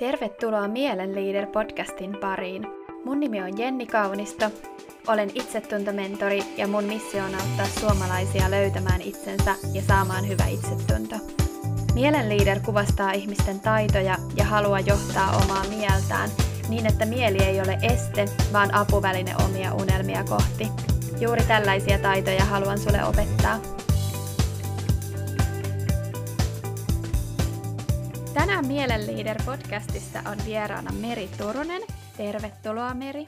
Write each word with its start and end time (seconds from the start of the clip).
Tervetuloa 0.00 0.68
Mielenleader-podcastin 0.68 2.16
pariin. 2.20 2.66
Mun 3.04 3.20
nimi 3.20 3.42
on 3.42 3.58
Jenni 3.58 3.86
Kaunisto, 3.86 4.50
olen 5.08 5.30
itsetuntomentori 5.34 6.42
ja 6.56 6.68
mun 6.68 6.84
missio 6.84 7.24
on 7.24 7.34
auttaa 7.34 7.66
suomalaisia 7.66 8.50
löytämään 8.50 9.02
itsensä 9.02 9.54
ja 9.72 9.82
saamaan 9.82 10.28
hyvä 10.28 10.44
itsetunto. 10.46 11.16
Mielenleader 11.94 12.60
kuvastaa 12.60 13.12
ihmisten 13.12 13.60
taitoja 13.60 14.16
ja 14.36 14.44
halua 14.44 14.80
johtaa 14.80 15.36
omaa 15.44 15.64
mieltään 15.64 16.30
niin, 16.68 16.86
että 16.86 17.06
mieli 17.06 17.42
ei 17.42 17.60
ole 17.60 17.78
este, 17.82 18.24
vaan 18.52 18.74
apuväline 18.74 19.34
omia 19.48 19.74
unelmia 19.74 20.24
kohti. 20.24 20.68
Juuri 21.20 21.42
tällaisia 21.42 21.98
taitoja 21.98 22.44
haluan 22.44 22.78
sulle 22.78 23.04
opettaa. 23.04 23.79
Tänään 28.60 28.76
Mielenleader-podcastissa 28.76 30.30
on 30.30 30.36
vieraana 30.46 30.92
Meri 30.92 31.28
Turunen. 31.38 31.82
Tervetuloa 32.16 32.94
Meri. 32.94 33.26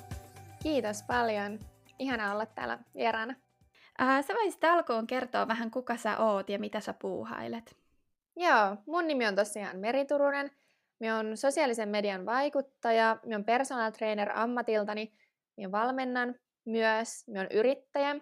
Kiitos 0.63 1.03
paljon. 1.03 1.59
Ihana 1.99 2.33
olla 2.33 2.47
täällä 2.47 2.79
vieraana. 2.95 3.35
Ää, 3.99 4.23
sä 4.23 4.35
voisit 4.35 4.65
alkuun 4.65 5.07
kertoa 5.07 5.49
vähän 5.49 5.71
kuka 5.71 5.97
sä 5.97 6.19
oot 6.19 6.49
ja 6.49 6.59
mitä 6.59 6.81
sä 6.81 6.95
puuhailet. 7.03 7.77
Joo, 8.37 8.77
mun 8.87 9.07
nimi 9.07 9.27
on 9.27 9.35
tosiaan 9.35 9.77
Meri 9.77 10.05
Turunen. 10.05 10.51
Mä 11.01 11.17
oon 11.17 11.37
sosiaalisen 11.37 11.89
median 11.89 12.27
vaikuttaja, 12.27 13.17
mä 13.27 13.35
oon 13.35 13.45
personal 13.45 13.91
trainer 13.91 14.39
ammatiltani, 14.39 15.13
mä 15.61 15.73
valmennan 15.73 16.35
myös, 16.65 17.29
mä 17.29 17.39
oon 17.39 17.49
yrittäjä. 17.51 18.11
Ö, 18.15 18.21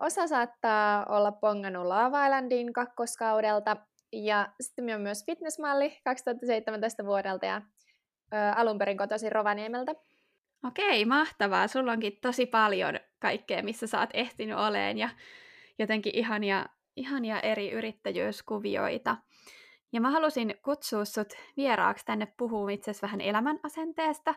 osa 0.00 0.26
saattaa 0.26 1.06
olla 1.08 1.32
pongannut 1.32 1.86
Lava 1.86 2.26
Islandin 2.26 2.72
kakkoskaudelta 2.72 3.76
ja 4.12 4.48
sitten 4.60 4.84
minä 4.84 4.94
olen 4.94 5.02
myös 5.02 5.24
fitnessmalli 5.26 5.98
2017 6.04 7.04
vuodelta 7.04 7.46
ja 7.46 7.62
ö, 8.32 8.36
alun 8.56 8.78
perin 8.78 8.96
kotoisin 8.96 9.32
Rovaniemeltä. 9.32 9.94
Okei, 10.64 11.04
mahtavaa. 11.04 11.68
Sulla 11.68 11.92
onkin 11.92 12.18
tosi 12.22 12.46
paljon 12.46 13.00
kaikkea, 13.18 13.62
missä 13.62 13.86
sä 13.86 14.00
oot 14.00 14.10
ehtinyt 14.14 14.58
oleen 14.58 14.98
ja 14.98 15.08
jotenkin 15.78 16.16
ihania, 16.16 16.66
ihania 16.96 17.40
eri 17.40 17.70
yrittäjyyskuvioita. 17.70 19.16
Ja 19.92 20.00
mä 20.00 20.10
halusin 20.10 20.54
kutsua 20.64 21.04
sut 21.04 21.32
vieraaksi 21.56 22.04
tänne 22.04 22.26
puhumaan 22.36 22.70
itse 22.70 22.92
vähän 23.02 23.20
elämän 23.20 23.60
asenteesta, 23.62 24.34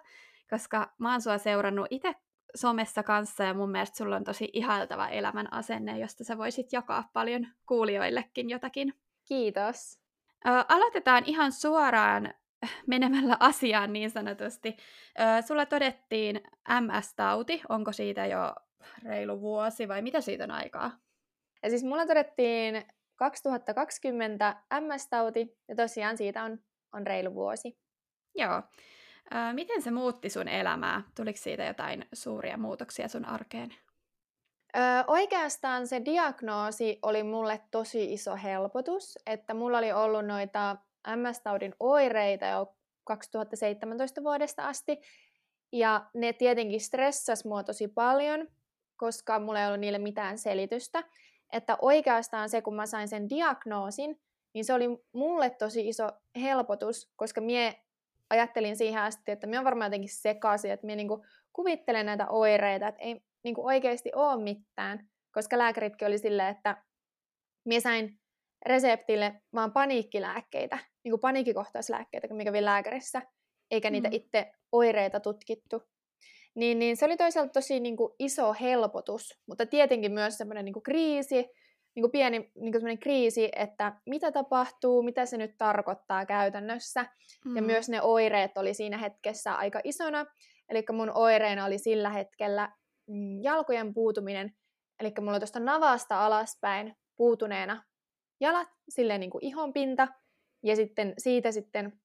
koska 0.49 0.93
mä 0.97 1.11
oon 1.11 1.21
sua 1.21 1.37
seurannut 1.37 1.87
itse 1.89 2.15
somessa 2.55 3.03
kanssa 3.03 3.43
ja 3.43 3.53
mun 3.53 3.71
mielestä 3.71 3.97
sulla 3.97 4.15
on 4.15 4.23
tosi 4.23 4.49
ihailtava 4.53 5.07
elämän 5.07 5.53
asenne, 5.53 5.99
josta 5.99 6.23
sä 6.23 6.37
voisit 6.37 6.73
jakaa 6.73 7.09
paljon 7.13 7.47
kuulijoillekin 7.65 8.49
jotakin. 8.49 8.93
Kiitos. 9.31 9.99
Ö, 10.47 10.49
aloitetaan 10.69 11.23
ihan 11.25 11.51
suoraan 11.51 12.33
menemällä 12.87 13.37
asiaan 13.39 13.93
niin 13.93 14.09
sanotusti. 14.09 14.77
Ö, 15.19 15.41
sulla 15.41 15.65
todettiin 15.65 16.41
MS-tauti. 16.81 17.61
Onko 17.69 17.91
siitä 17.91 18.25
jo 18.25 18.55
reilu 19.03 19.41
vuosi 19.41 19.87
vai 19.87 20.01
mitä 20.01 20.21
siitä 20.21 20.43
on 20.43 20.51
aikaa? 20.51 20.91
Ja 21.63 21.69
siis 21.69 21.83
mulla 21.83 22.05
todettiin 22.05 22.83
2020 23.15 24.55
MS-tauti 24.79 25.57
ja 25.67 25.75
tosiaan 25.75 26.17
siitä 26.17 26.43
on, 26.43 26.59
on 26.93 27.07
reilu 27.07 27.33
vuosi. 27.33 27.77
Joo. 28.35 28.61
Ö, 29.35 29.53
miten 29.53 29.81
se 29.81 29.91
muutti 29.91 30.29
sun 30.29 30.47
elämää? 30.47 31.01
Tuliko 31.15 31.37
siitä 31.37 31.63
jotain 31.63 32.05
suuria 32.13 32.57
muutoksia 32.57 33.07
sun 33.07 33.25
arkeen? 33.25 33.73
Öö, 34.77 35.03
oikeastaan 35.07 35.87
se 35.87 36.01
diagnoosi 36.05 36.99
oli 37.01 37.23
mulle 37.23 37.61
tosi 37.71 38.13
iso 38.13 38.35
helpotus, 38.35 39.19
että 39.25 39.53
mulla 39.53 39.77
oli 39.77 39.91
ollut 39.91 40.25
noita 40.25 40.77
MS-taudin 41.15 41.75
oireita 41.79 42.45
jo 42.45 42.75
2017 43.03 44.23
vuodesta 44.23 44.67
asti, 44.67 45.01
ja 45.71 46.05
ne 46.13 46.33
tietenkin 46.33 46.81
stressas 46.81 47.45
mua 47.45 47.63
tosi 47.63 47.87
paljon, 47.87 48.47
koska 48.97 49.39
mulla 49.39 49.59
ei 49.59 49.67
ollut 49.67 49.79
niille 49.79 49.99
mitään 49.99 50.37
selitystä. 50.37 51.03
Että 51.53 51.77
oikeastaan 51.81 52.49
se, 52.49 52.61
kun 52.61 52.75
mä 52.75 52.85
sain 52.85 53.07
sen 53.07 53.29
diagnoosin, 53.29 54.21
niin 54.53 54.65
se 54.65 54.73
oli 54.73 54.87
mulle 55.11 55.49
tosi 55.49 55.87
iso 55.87 56.09
helpotus, 56.41 57.11
koska 57.15 57.41
mie 57.41 57.75
ajattelin 58.29 58.77
siihen 58.77 59.01
asti, 59.01 59.31
että 59.31 59.47
minä 59.47 59.59
on 59.59 59.65
varmaan 59.65 59.87
jotenkin 59.87 60.09
sekaisin, 60.09 60.71
että 60.71 60.85
minä 60.85 60.95
niinku 60.95 61.25
kuvittelen 61.53 62.05
näitä 62.05 62.27
oireita, 62.29 62.87
että 62.87 63.01
ei, 63.01 63.23
niin 63.43 63.55
kuin 63.55 63.65
oikeasti 63.65 64.11
ole 64.15 64.43
mitään, 64.43 65.09
koska 65.33 65.57
lääkäritkin 65.57 66.07
oli 66.07 66.17
silleen, 66.17 66.55
että 66.55 66.83
minä 67.65 67.79
sain 67.79 68.19
reseptille 68.65 69.41
vaan 69.53 69.73
paniikkilääkkeitä, 69.73 70.77
niin 71.03 71.11
kuin 71.11 71.21
paniikkikohtauslääkkeitä, 71.21 72.33
mikä 72.33 72.49
kävin 72.49 72.65
lääkärissä, 72.65 73.21
eikä 73.71 73.89
niitä 73.89 74.07
mm. 74.07 74.13
itse 74.13 74.51
oireita 74.71 75.19
tutkittu. 75.19 75.83
Niin, 76.55 76.79
niin 76.79 76.97
se 76.97 77.05
oli 77.05 77.17
toisaalta 77.17 77.51
tosi 77.51 77.79
niin 77.79 77.97
kuin 77.97 78.13
iso 78.19 78.53
helpotus, 78.53 79.39
mutta 79.47 79.65
tietenkin 79.65 80.11
myös 80.11 80.37
semmoinen 80.37 80.65
niin 80.65 80.83
kriisi, 80.83 81.49
niin 81.95 82.01
kuin 82.01 82.11
pieni 82.11 82.51
niin 82.55 82.71
kuin 82.71 82.99
kriisi, 82.99 83.49
että 83.55 83.93
mitä 84.05 84.31
tapahtuu, 84.31 85.03
mitä 85.03 85.25
se 85.25 85.37
nyt 85.37 85.51
tarkoittaa 85.57 86.25
käytännössä. 86.25 87.05
Mm. 87.45 87.55
Ja 87.55 87.61
myös 87.61 87.89
ne 87.89 88.01
oireet 88.01 88.57
oli 88.57 88.73
siinä 88.73 88.97
hetkessä 88.97 89.53
aika 89.53 89.81
isona. 89.83 90.25
Eli 90.69 90.83
mun 90.91 91.11
oireena 91.15 91.65
oli 91.65 91.77
sillä 91.77 92.09
hetkellä 92.09 92.69
jalkojen 93.41 93.93
puutuminen, 93.93 94.55
eli 94.99 95.13
mulla 95.19 95.33
on 95.33 95.39
tuosta 95.39 95.59
navasta 95.59 96.25
alaspäin 96.25 96.95
puutuneena 97.17 97.83
jalat, 98.39 98.67
silleen 98.89 99.19
niin 99.19 99.29
kuin 99.29 99.45
ihonpinta, 99.45 100.07
ja 100.63 100.75
sitten 100.75 101.13
siitä 101.17 101.51
sitten 101.51 102.01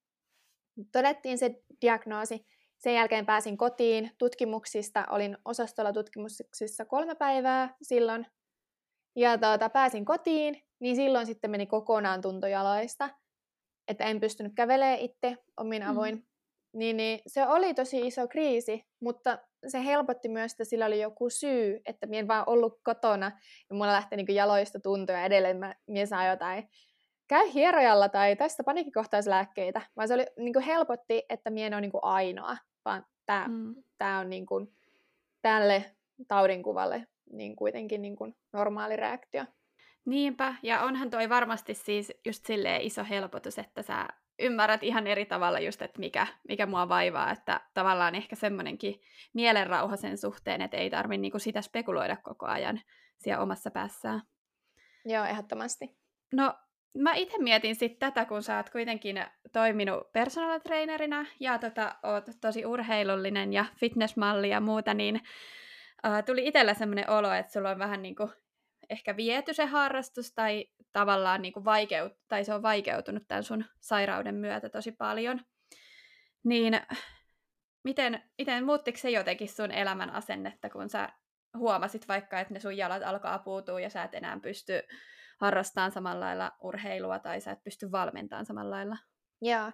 todettiin 0.92 1.38
se 1.38 1.62
diagnoosi. 1.80 2.46
Sen 2.78 2.94
jälkeen 2.94 3.26
pääsin 3.26 3.56
kotiin 3.56 4.10
tutkimuksista, 4.18 5.06
olin 5.10 5.38
osastolla 5.44 5.92
tutkimuksissa 5.92 6.84
kolme 6.84 7.14
päivää 7.14 7.74
silloin, 7.82 8.26
ja 9.16 9.38
tuota, 9.38 9.68
pääsin 9.68 10.04
kotiin, 10.04 10.62
niin 10.80 10.96
silloin 10.96 11.26
sitten 11.26 11.50
meni 11.50 11.66
kokonaan 11.66 12.20
tuntojaloista, 12.20 13.10
että 13.88 14.04
en 14.04 14.20
pystynyt 14.20 14.52
kävelemään 14.56 14.98
itse 14.98 15.36
omin 15.56 15.82
mm. 15.82 15.88
avoin. 15.88 16.14
Mm. 16.14 16.22
Niin, 16.78 16.96
niin 16.96 17.20
se 17.26 17.46
oli 17.46 17.74
tosi 17.74 18.06
iso 18.06 18.28
kriisi, 18.28 18.82
mutta 19.00 19.38
se 19.68 19.84
helpotti 19.84 20.28
myös, 20.28 20.52
että 20.52 20.64
sillä 20.64 20.86
oli 20.86 21.00
joku 21.00 21.30
syy, 21.30 21.80
että 21.86 22.06
minä 22.06 22.18
en 22.18 22.28
vaan 22.28 22.44
ollut 22.46 22.80
kotona 22.84 23.32
ja 23.70 23.76
mulla 23.76 23.92
lähti 23.92 24.16
niin 24.16 24.34
jaloista 24.34 24.80
tuntoja 24.80 25.24
edelleen, 25.24 25.56
mä, 25.56 25.74
minä 25.86 26.06
saan 26.06 26.26
jotain 26.26 26.68
käy 27.28 27.52
hierojalla 27.54 28.08
tai 28.08 28.36
tästä 28.36 28.64
paniikkikohtauslääkkeitä, 28.64 29.80
vaan 29.96 30.08
se 30.08 30.14
oli, 30.14 30.26
niin 30.38 30.52
kuin 30.52 30.64
helpotti, 30.64 31.22
että 31.28 31.50
minä 31.50 31.66
en 31.66 31.74
ole 31.74 31.80
niin 31.80 31.92
kuin 31.92 32.04
ainoa, 32.04 32.56
vaan 32.84 33.06
tämä, 33.26 33.48
mm. 33.48 33.74
tämä 33.98 34.18
on 34.18 34.30
niin 34.30 34.46
kuin, 34.46 34.72
tälle 35.42 35.84
taudinkuvalle 36.28 37.06
niin 37.32 37.56
kuitenkin 37.56 38.02
niin 38.02 38.16
kuin 38.16 38.36
normaali 38.52 38.96
reaktio. 38.96 39.44
Niinpä, 40.04 40.54
ja 40.62 40.82
onhan 40.82 41.10
toi 41.10 41.28
varmasti 41.28 41.74
siis 41.74 42.12
just 42.24 42.46
silleen 42.46 42.80
iso 42.80 43.04
helpotus, 43.10 43.58
että 43.58 43.82
sä 43.82 44.08
ymmärrät 44.38 44.82
ihan 44.82 45.06
eri 45.06 45.26
tavalla 45.26 45.60
just, 45.60 45.82
että 45.82 45.98
mikä, 45.98 46.26
mikä 46.48 46.66
mua 46.66 46.88
vaivaa, 46.88 47.32
että 47.32 47.60
tavallaan 47.74 48.14
ehkä 48.14 48.36
semmoinenkin 48.36 49.00
mielenrauha 49.34 49.96
sen 49.96 50.18
suhteen, 50.18 50.60
että 50.60 50.76
ei 50.76 50.90
tarvitse 50.90 51.20
niinku 51.20 51.38
sitä 51.38 51.60
spekuloida 51.62 52.16
koko 52.16 52.46
ajan 52.46 52.80
siellä 53.18 53.42
omassa 53.42 53.70
päässään. 53.70 54.22
Joo, 55.04 55.24
ehdottomasti. 55.24 55.96
No, 56.32 56.54
mä 56.98 57.14
itse 57.14 57.38
mietin 57.38 57.76
sitten 57.76 57.98
tätä, 57.98 58.24
kun 58.24 58.42
sä 58.42 58.56
oot 58.56 58.70
kuitenkin 58.70 59.24
toiminut 59.52 60.12
personal 60.12 60.58
trainerina 60.58 61.26
ja 61.40 61.58
tota, 61.58 61.96
oot 62.02 62.24
tosi 62.40 62.66
urheilullinen 62.66 63.52
ja 63.52 63.64
fitnessmalli 63.76 64.48
ja 64.48 64.60
muuta, 64.60 64.94
niin 64.94 65.14
uh, 65.16 66.24
tuli 66.26 66.46
itsellä 66.46 66.74
semmoinen 66.74 67.10
olo, 67.10 67.32
että 67.32 67.52
sulla 67.52 67.70
on 67.70 67.78
vähän 67.78 68.02
niin 68.02 68.16
kuin 68.16 68.30
ehkä 68.90 69.16
viety 69.16 69.54
se 69.54 69.64
harrastus 69.64 70.32
tai 70.34 70.66
tavallaan 70.92 71.42
niin 71.42 71.52
kuin 71.52 71.64
vaikeut, 71.64 72.12
tai 72.28 72.44
se 72.44 72.54
on 72.54 72.62
vaikeutunut 72.62 73.22
tämän 73.28 73.44
sun 73.44 73.64
sairauden 73.80 74.34
myötä 74.34 74.68
tosi 74.68 74.92
paljon. 74.92 75.40
Niin 76.44 76.80
miten, 77.84 78.22
miten 78.38 78.64
muuttiko 78.64 78.98
se 78.98 79.10
jotenkin 79.10 79.48
sun 79.48 79.70
elämän 79.70 80.10
asennetta, 80.10 80.70
kun 80.70 80.90
sä 80.90 81.08
huomasit 81.58 82.08
vaikka, 82.08 82.40
että 82.40 82.54
ne 82.54 82.60
sun 82.60 82.76
jalat 82.76 83.02
alkaa 83.02 83.38
puutua 83.38 83.80
ja 83.80 83.90
sä 83.90 84.02
et 84.02 84.14
enää 84.14 84.38
pysty 84.42 84.82
harrastamaan 85.40 85.92
samalla 85.92 86.24
lailla 86.24 86.52
urheilua 86.60 87.18
tai 87.18 87.40
sä 87.40 87.50
et 87.50 87.64
pysty 87.64 87.92
valmentamaan 87.92 88.46
samalla 88.46 88.76
lailla? 88.76 88.96
Joo, 89.42 89.72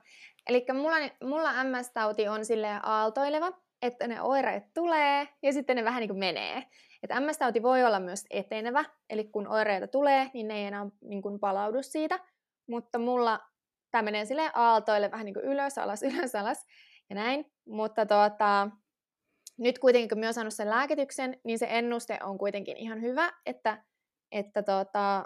eli 0.49 0.65
mulla, 0.73 0.97
mulla 1.25 1.65
MS-tauti 1.65 2.29
on 2.29 2.45
silleen 2.45 2.81
aaltoileva, 2.83 3.53
että 3.83 4.07
ne 4.07 4.23
oireet 4.23 4.65
tulee 4.75 5.29
ja 5.43 5.53
sitten 5.53 5.77
ne 5.77 5.85
vähän 5.85 6.01
niin 6.01 6.09
kuin 6.09 6.19
menee. 6.19 6.63
Että 7.03 7.21
MS-tauti 7.21 7.63
voi 7.63 7.85
olla 7.85 8.01
myös 8.01 8.25
etenevä, 8.31 8.85
eli 9.11 9.25
kun 9.25 9.49
oireita 9.49 9.87
tulee, 9.87 10.31
niin 10.35 10.49
ne 10.49 10.55
ei 10.55 10.65
enää 10.65 10.87
niin 11.01 11.23
kuin 11.23 11.41
palaudu 11.41 11.83
siitä. 11.83 12.19
Mutta 12.69 12.99
mulla 12.99 13.41
tämä 13.91 14.03
menee 14.03 14.25
sille 14.25 14.51
aaltoille 14.55 15.11
vähän 15.11 15.25
niin 15.25 15.35
kuin 15.35 15.45
ylös, 15.45 15.79
alas, 15.79 16.03
ylös, 16.13 16.35
alas 16.35 16.67
ja 17.11 17.15
näin. 17.15 17.53
Mutta 17.67 18.07
tuota, 18.07 18.71
nyt 19.59 19.79
kuitenkin, 19.79 20.09
kun 20.09 20.25
oon 20.25 20.35
saanut 20.35 20.55
sen 20.55 20.71
lääkityksen, 20.71 21.41
niin 21.45 21.59
se 21.59 21.67
ennuste 21.71 22.19
on 22.23 22.39
kuitenkin 22.39 22.77
ihan 22.77 23.03
hyvä, 23.03 23.33
että, 23.47 23.85
että 24.33 24.63
tuota, 24.63 25.25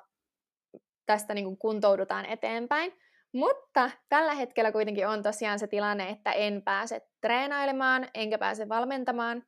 tästä 1.06 1.34
niin 1.34 1.44
kuin 1.44 1.58
kuntoudutaan 1.58 2.26
eteenpäin. 2.26 2.93
Mutta 3.32 3.90
tällä 4.08 4.34
hetkellä 4.34 4.73
kuitenkin 4.73 5.08
on 5.08 5.23
tosiaan 5.23 5.58
se 5.58 5.67
tilanne, 5.67 6.08
että 6.08 6.32
en 6.32 6.62
pääse 6.62 7.00
treenailemaan, 7.20 8.08
enkä 8.14 8.38
pääse 8.38 8.69
valmentamaan. 8.69 9.43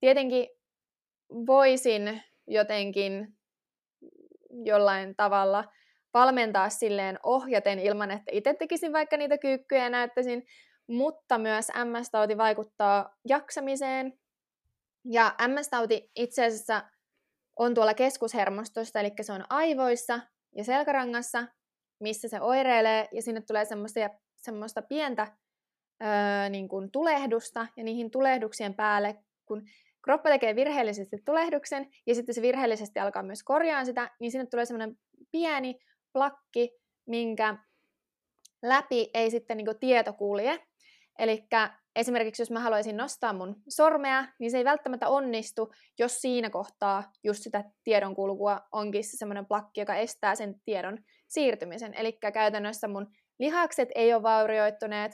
Tietenkin 0.00 0.48
voisin 1.30 2.22
jotenkin 2.46 3.38
jollain 4.64 5.16
tavalla 5.16 5.64
valmentaa 6.14 6.68
silleen 6.68 7.18
ohjaten 7.22 7.78
ilman, 7.78 8.10
että 8.10 8.30
itse 8.32 8.54
tekisin 8.54 8.92
vaikka 8.92 9.16
niitä 9.16 9.38
kyykkyjä 9.38 9.82
ja 9.82 9.90
näyttäisin, 9.90 10.46
mutta 10.86 11.38
myös 11.38 11.68
MS-tauti 11.68 12.36
vaikuttaa 12.36 13.16
jaksamiseen. 13.28 14.18
Ja 15.04 15.34
MS-tauti 15.48 16.10
itse 16.16 16.46
asiassa 16.46 16.82
on 17.56 17.74
tuolla 17.74 17.94
keskushermostosta, 17.94 19.00
eli 19.00 19.10
se 19.20 19.32
on 19.32 19.44
aivoissa 19.50 20.20
ja 20.56 20.64
selkärangassa, 20.64 21.44
missä 22.00 22.28
se 22.28 22.40
oireilee, 22.40 23.08
ja 23.12 23.22
sinne 23.22 23.40
tulee 23.40 23.64
semmoista, 23.64 24.00
semmoista 24.36 24.82
pientä 24.82 25.36
öö, 26.02 26.48
niin 26.48 26.68
kuin 26.68 26.90
tulehdusta, 26.90 27.66
ja 27.76 27.84
niihin 27.84 28.10
tulehduksien 28.10 28.74
päälle, 28.74 29.18
kun 29.46 29.62
kroppa 30.04 30.30
tekee 30.30 30.56
virheellisesti 30.56 31.16
tulehduksen, 31.24 31.90
ja 32.06 32.14
sitten 32.14 32.34
se 32.34 32.42
virheellisesti 32.42 32.98
alkaa 32.98 33.22
myös 33.22 33.42
korjaa 33.42 33.84
sitä, 33.84 34.10
niin 34.20 34.32
sinne 34.32 34.46
tulee 34.46 34.64
semmoinen 34.64 34.98
pieni 35.32 35.78
plakki, 36.12 36.70
minkä 37.06 37.56
läpi 38.62 39.10
ei 39.14 39.30
sitten 39.30 39.56
niin 39.56 39.78
tieto 39.80 40.12
kulje. 40.12 40.64
Eli 41.18 41.46
esimerkiksi 41.96 42.42
jos 42.42 42.50
mä 42.50 42.60
haluaisin 42.60 42.96
nostaa 42.96 43.32
mun 43.32 43.62
sormea, 43.68 44.26
niin 44.38 44.50
se 44.50 44.58
ei 44.58 44.64
välttämättä 44.64 45.08
onnistu, 45.08 45.72
jos 45.98 46.20
siinä 46.20 46.50
kohtaa 46.50 47.12
just 47.24 47.42
sitä 47.42 47.64
tiedonkulkua 47.84 48.60
onkin 48.72 49.04
se 49.04 49.16
semmoinen 49.16 49.46
plakki, 49.46 49.80
joka 49.80 49.94
estää 49.94 50.34
sen 50.34 50.60
tiedon 50.64 50.98
siirtymisen. 51.28 51.94
Eli 51.94 52.12
käytännössä 52.12 52.88
mun 52.88 53.10
lihakset 53.38 53.88
ei 53.94 54.14
ole 54.14 54.22
vaurioittuneet, 54.22 55.12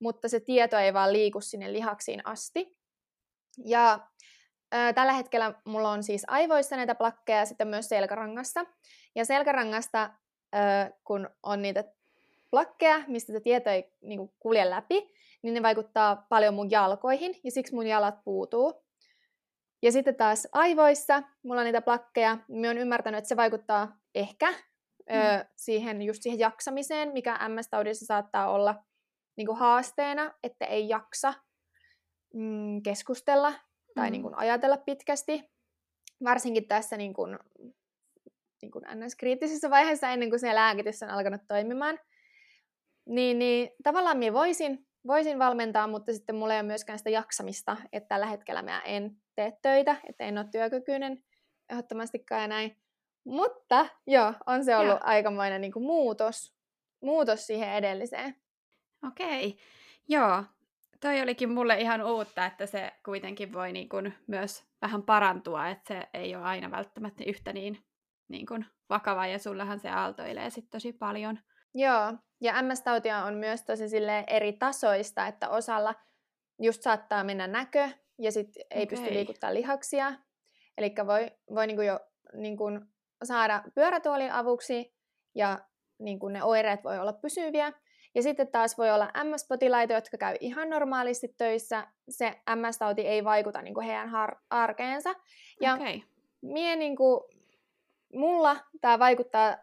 mutta 0.00 0.28
se 0.28 0.40
tieto 0.40 0.78
ei 0.78 0.94
vaan 0.94 1.12
liiku 1.12 1.40
sinne 1.40 1.72
lihaksiin 1.72 2.20
asti. 2.24 2.76
Ja 3.64 3.98
tällä 4.94 5.12
hetkellä 5.12 5.54
mulla 5.64 5.90
on 5.90 6.02
siis 6.02 6.24
aivoissa 6.28 6.76
näitä 6.76 6.94
plakkeja 6.94 7.38
ja 7.38 7.46
sitten 7.46 7.68
myös 7.68 7.88
selkärangasta. 7.88 8.66
Ja 9.14 9.24
selkärangasta, 9.24 10.10
kun 11.04 11.30
on 11.42 11.62
niitä 11.62 11.84
plakkeja, 12.50 13.00
mistä 13.06 13.32
se 13.32 13.40
tieto 13.40 13.70
ei 13.70 13.92
niin 14.00 14.32
kulje 14.38 14.70
läpi, 14.70 15.14
niin 15.42 15.54
ne 15.54 15.62
vaikuttaa 15.62 16.26
paljon 16.28 16.54
mun 16.54 16.70
jalkoihin 16.70 17.40
ja 17.44 17.50
siksi 17.50 17.74
mun 17.74 17.86
jalat 17.86 18.24
puutuu. 18.24 18.84
Ja 19.82 19.92
sitten 19.92 20.16
taas 20.16 20.48
aivoissa, 20.52 21.22
mulla 21.42 21.60
on 21.60 21.64
niitä 21.64 21.82
plakkeja, 21.82 22.38
mä 22.48 22.66
oon 22.66 22.78
ymmärtänyt, 22.78 23.18
että 23.18 23.28
se 23.28 23.36
vaikuttaa 23.36 23.96
ehkä 24.14 24.50
mm. 24.50 25.16
ö, 25.16 25.44
siihen, 25.56 26.02
just 26.02 26.22
siihen 26.22 26.38
jaksamiseen, 26.38 27.12
mikä 27.12 27.38
MS-taudissa 27.48 28.06
saattaa 28.06 28.50
olla 28.50 28.84
niin 29.36 29.46
kuin 29.46 29.58
haasteena, 29.58 30.34
että 30.42 30.64
ei 30.64 30.88
jaksa 30.88 31.34
mm, 32.34 32.82
keskustella 32.82 33.52
tai 33.94 34.08
mm. 34.08 34.12
niin 34.12 34.22
kuin 34.22 34.34
ajatella 34.34 34.76
pitkästi. 34.76 35.50
Varsinkin 36.24 36.68
tässä 36.68 36.96
niin 36.96 37.14
kuin, 37.14 37.38
niin 38.62 38.70
kuin 38.70 38.84
NS-kriittisessä 38.84 39.70
vaiheessa 39.70 40.08
ennen 40.08 40.30
kuin 40.30 40.40
se 40.40 40.54
lääkitys 40.54 41.02
on 41.02 41.10
alkanut 41.10 41.40
toimimaan. 41.48 41.98
Niin, 43.06 43.38
niin 43.38 43.70
tavallaan 43.82 44.18
minä 44.18 44.32
voisin 44.32 44.86
voisin 45.06 45.38
valmentaa, 45.38 45.86
mutta 45.86 46.12
sitten 46.12 46.36
mulla 46.36 46.54
ei 46.54 46.60
ole 46.60 46.66
myöskään 46.66 46.98
sitä 46.98 47.10
jaksamista, 47.10 47.76
että 47.92 48.08
tällä 48.08 48.26
hetkellä 48.26 48.62
mä 48.62 48.80
en 48.80 49.16
tee 49.34 49.58
töitä, 49.62 49.96
että 50.08 50.24
en 50.24 50.38
ole 50.38 50.46
työkykyinen 50.52 51.24
ehdottomastikaan 51.70 52.42
ja 52.42 52.48
näin. 52.48 52.76
Mutta 53.24 53.86
joo, 54.06 54.34
on 54.46 54.64
se 54.64 54.76
ollut 54.76 55.00
ja. 55.00 55.04
aikamoinen 55.04 55.60
niin 55.60 55.72
kuin 55.72 55.84
muutos, 55.84 56.54
muutos 57.00 57.46
siihen 57.46 57.72
edelliseen. 57.72 58.36
Okei, 59.06 59.56
joo. 60.08 60.44
Toi 61.02 61.20
olikin 61.20 61.50
mulle 61.50 61.80
ihan 61.80 62.02
uutta, 62.02 62.46
että 62.46 62.66
se 62.66 62.92
kuitenkin 63.04 63.52
voi 63.52 63.72
niin 63.72 63.88
kuin 63.88 64.14
myös 64.26 64.64
vähän 64.82 65.02
parantua, 65.02 65.68
että 65.68 65.94
se 65.94 66.08
ei 66.14 66.36
ole 66.36 66.44
aina 66.44 66.70
välttämättä 66.70 67.24
yhtä 67.26 67.52
niin, 67.52 67.84
niin 68.28 68.46
kuin 68.46 68.66
vakava 68.88 69.26
ja 69.26 69.38
sullahan 69.38 69.80
se 69.80 69.90
aaltoilee 69.90 70.50
sitten 70.50 70.70
tosi 70.70 70.92
paljon. 70.92 71.38
Joo, 71.74 72.12
ja 72.40 72.62
MS-tautia 72.62 73.24
on 73.24 73.34
myös 73.34 73.62
tosi 73.62 73.84
eri 74.26 74.52
tasoista, 74.52 75.26
että 75.26 75.48
osalla 75.48 75.94
just 76.60 76.82
saattaa 76.82 77.24
mennä 77.24 77.46
näkö 77.46 77.88
ja 78.18 78.32
sitten 78.32 78.64
ei 78.70 78.82
okay. 78.82 78.86
pysty 78.86 79.14
liikuttaa 79.14 79.54
lihaksia. 79.54 80.12
Eli 80.78 80.94
voi, 81.06 81.30
voi 81.54 81.66
niinku 81.66 81.82
jo 81.82 82.00
niinku 82.34 82.64
saada 83.24 83.62
pyörätuolin 83.74 84.32
avuksi 84.32 84.94
ja 85.34 85.58
niinku 85.98 86.28
ne 86.28 86.42
oireet 86.42 86.84
voi 86.84 86.98
olla 86.98 87.12
pysyviä. 87.12 87.72
Ja 88.14 88.22
sitten 88.22 88.48
taas 88.48 88.78
voi 88.78 88.90
olla 88.90 89.10
MS-potilaita, 89.24 89.92
jotka 89.92 90.18
käy 90.18 90.36
ihan 90.40 90.70
normaalisti 90.70 91.34
töissä. 91.38 91.86
Se 92.08 92.30
MS-tauti 92.56 93.06
ei 93.06 93.24
vaikuta 93.24 93.62
niinku 93.62 93.80
heidän 93.80 94.08
har- 94.08 94.36
arkeensa. 94.50 95.14
Ja 95.60 95.74
okay. 95.74 96.00
mie 96.40 96.76
niinku, 96.76 97.28
mulla 98.12 98.56
tämä 98.80 98.98
vaikuttaa 98.98 99.56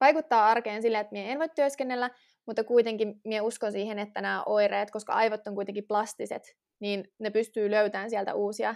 vaikuttaa 0.00 0.46
arkeen 0.46 0.82
sille, 0.82 0.98
että 0.98 1.12
minä 1.12 1.28
en 1.28 1.38
voi 1.38 1.48
työskennellä, 1.48 2.10
mutta 2.46 2.64
kuitenkin 2.64 3.20
minä 3.24 3.42
uskon 3.42 3.72
siihen, 3.72 3.98
että 3.98 4.20
nämä 4.20 4.42
oireet, 4.46 4.90
koska 4.90 5.12
aivot 5.12 5.46
on 5.46 5.54
kuitenkin 5.54 5.86
plastiset, 5.88 6.56
niin 6.80 7.12
ne 7.18 7.30
pystyy 7.30 7.70
löytämään 7.70 8.10
sieltä 8.10 8.34
uusia 8.34 8.74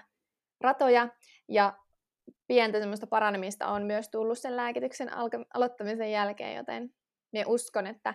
ratoja, 0.60 1.08
ja 1.48 1.78
pientä 2.46 2.78
semmoista 2.78 3.06
paranemista 3.06 3.66
on 3.66 3.82
myös 3.82 4.08
tullut 4.08 4.38
sen 4.38 4.56
lääkityksen 4.56 5.12
alka- 5.12 5.44
aloittamisen 5.54 6.12
jälkeen, 6.12 6.56
joten 6.56 6.94
minä 7.32 7.44
uskon, 7.46 7.86
että 7.86 8.14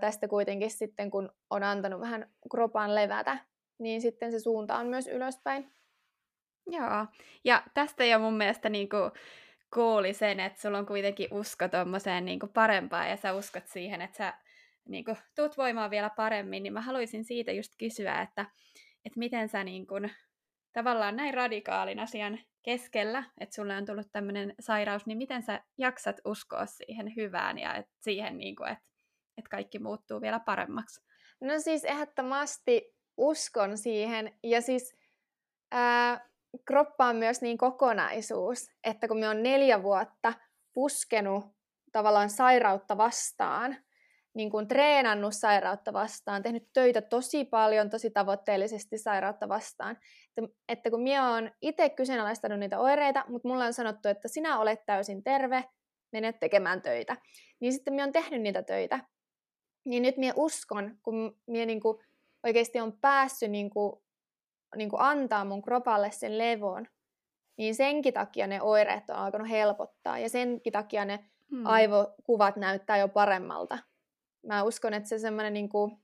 tästä 0.00 0.28
kuitenkin 0.28 0.70
sitten, 0.70 1.10
kun 1.10 1.32
on 1.50 1.62
antanut 1.62 2.00
vähän 2.00 2.30
kropan 2.50 2.94
levätä, 2.94 3.38
niin 3.78 4.00
sitten 4.00 4.32
se 4.32 4.40
suunta 4.40 4.76
on 4.76 4.86
myös 4.86 5.06
ylöspäin. 5.06 5.72
Joo, 6.66 7.06
ja 7.44 7.62
tästä 7.74 8.04
jo 8.04 8.18
mun 8.18 8.36
mielestä 8.36 8.68
niin 8.68 8.88
kuin 8.88 9.10
kuuli 9.74 10.12
sen, 10.12 10.40
että 10.40 10.60
sulla 10.60 10.78
on 10.78 10.86
kuitenkin 10.86 11.28
usko 11.30 11.68
tuommoiseen 11.68 12.24
niin 12.24 12.40
parempaan 12.54 13.10
ja 13.10 13.16
sä 13.16 13.34
uskot 13.34 13.66
siihen, 13.66 14.02
että 14.02 14.16
sä 14.16 14.34
niin 14.88 15.04
kuin, 15.04 15.16
tuut 15.36 15.56
voimaan 15.56 15.90
vielä 15.90 16.10
paremmin, 16.10 16.62
niin 16.62 16.72
mä 16.72 16.80
haluaisin 16.80 17.24
siitä 17.24 17.52
just 17.52 17.72
kysyä, 17.78 18.22
että, 18.22 18.46
että 19.04 19.18
miten 19.18 19.48
sä 19.48 19.64
niin 19.64 19.86
kuin, 19.86 20.10
tavallaan 20.72 21.16
näin 21.16 21.34
radikaalin 21.34 21.98
asian 21.98 22.38
keskellä, 22.62 23.24
että 23.40 23.54
sulle 23.54 23.76
on 23.76 23.86
tullut 23.86 24.12
tämmöinen 24.12 24.54
sairaus, 24.60 25.06
niin 25.06 25.18
miten 25.18 25.42
sä 25.42 25.60
jaksat 25.78 26.20
uskoa 26.24 26.66
siihen 26.66 27.16
hyvään 27.16 27.58
ja 27.58 27.74
et 27.74 27.86
siihen, 28.00 28.38
niin 28.38 28.56
kuin, 28.56 28.68
että, 28.68 28.84
että 29.38 29.50
kaikki 29.50 29.78
muuttuu 29.78 30.20
vielä 30.20 30.40
paremmaksi? 30.40 31.00
No 31.40 31.58
siis 31.58 31.84
ehdottomasti 31.84 32.94
uskon 33.16 33.78
siihen 33.78 34.38
ja 34.42 34.60
siis 34.60 34.96
ää, 35.72 36.28
kroppa 36.64 37.06
on 37.06 37.16
myös 37.16 37.40
niin 37.42 37.58
kokonaisuus, 37.58 38.70
että 38.84 39.08
kun 39.08 39.18
me 39.18 39.28
on 39.28 39.42
neljä 39.42 39.82
vuotta 39.82 40.32
puskenut 40.72 41.44
tavallaan 41.92 42.30
sairautta 42.30 42.96
vastaan, 42.96 43.76
niin 44.34 44.50
kuin 44.50 44.68
treenannut 44.68 45.34
sairautta 45.34 45.92
vastaan, 45.92 46.42
tehnyt 46.42 46.68
töitä 46.72 47.02
tosi 47.02 47.44
paljon, 47.44 47.90
tosi 47.90 48.10
tavoitteellisesti 48.10 48.98
sairautta 48.98 49.48
vastaan. 49.48 49.98
Että, 50.36 50.54
että 50.68 50.90
kun 50.90 51.02
minä 51.02 51.32
olen 51.34 51.52
itse 51.62 51.90
kyseenalaistanut 51.90 52.58
niitä 52.58 52.78
oireita, 52.78 53.24
mutta 53.28 53.48
mulla 53.48 53.64
on 53.64 53.72
sanottu, 53.72 54.08
että 54.08 54.28
sinä 54.28 54.58
olet 54.58 54.86
täysin 54.86 55.22
terve, 55.22 55.64
menet 56.12 56.40
tekemään 56.40 56.82
töitä. 56.82 57.16
Niin 57.60 57.72
sitten 57.72 57.94
minä 57.94 58.04
olen 58.04 58.12
tehnyt 58.12 58.42
niitä 58.42 58.62
töitä. 58.62 59.00
Niin 59.86 60.02
nyt 60.02 60.16
minä 60.16 60.32
uskon, 60.36 60.98
kun 61.02 61.36
minä 61.46 61.66
niin 61.66 61.80
kuin 61.80 61.98
oikeasti 62.42 62.80
on 62.80 62.92
päässyt 62.92 63.50
niin 63.50 63.70
kuin 63.70 63.92
niin 64.76 64.90
kuin 64.90 65.00
antaa 65.00 65.44
mun 65.44 65.62
kropalle 65.62 66.10
sen 66.10 66.38
levon, 66.38 66.86
niin 67.56 67.74
senkin 67.74 68.14
takia 68.14 68.46
ne 68.46 68.62
oireet 68.62 69.10
on 69.10 69.16
alkanut 69.16 69.48
helpottaa 69.48 70.18
ja 70.18 70.28
senkin 70.28 70.72
takia 70.72 71.04
ne 71.04 71.24
hmm. 71.50 71.66
aivokuvat 71.66 72.56
näyttää 72.56 72.96
jo 72.96 73.08
paremmalta. 73.08 73.78
Mä 74.46 74.62
uskon, 74.62 74.94
että 74.94 75.08
se 75.08 75.18
semmoinen 75.18 75.52
niin 75.52 75.68
kuin, 75.68 75.96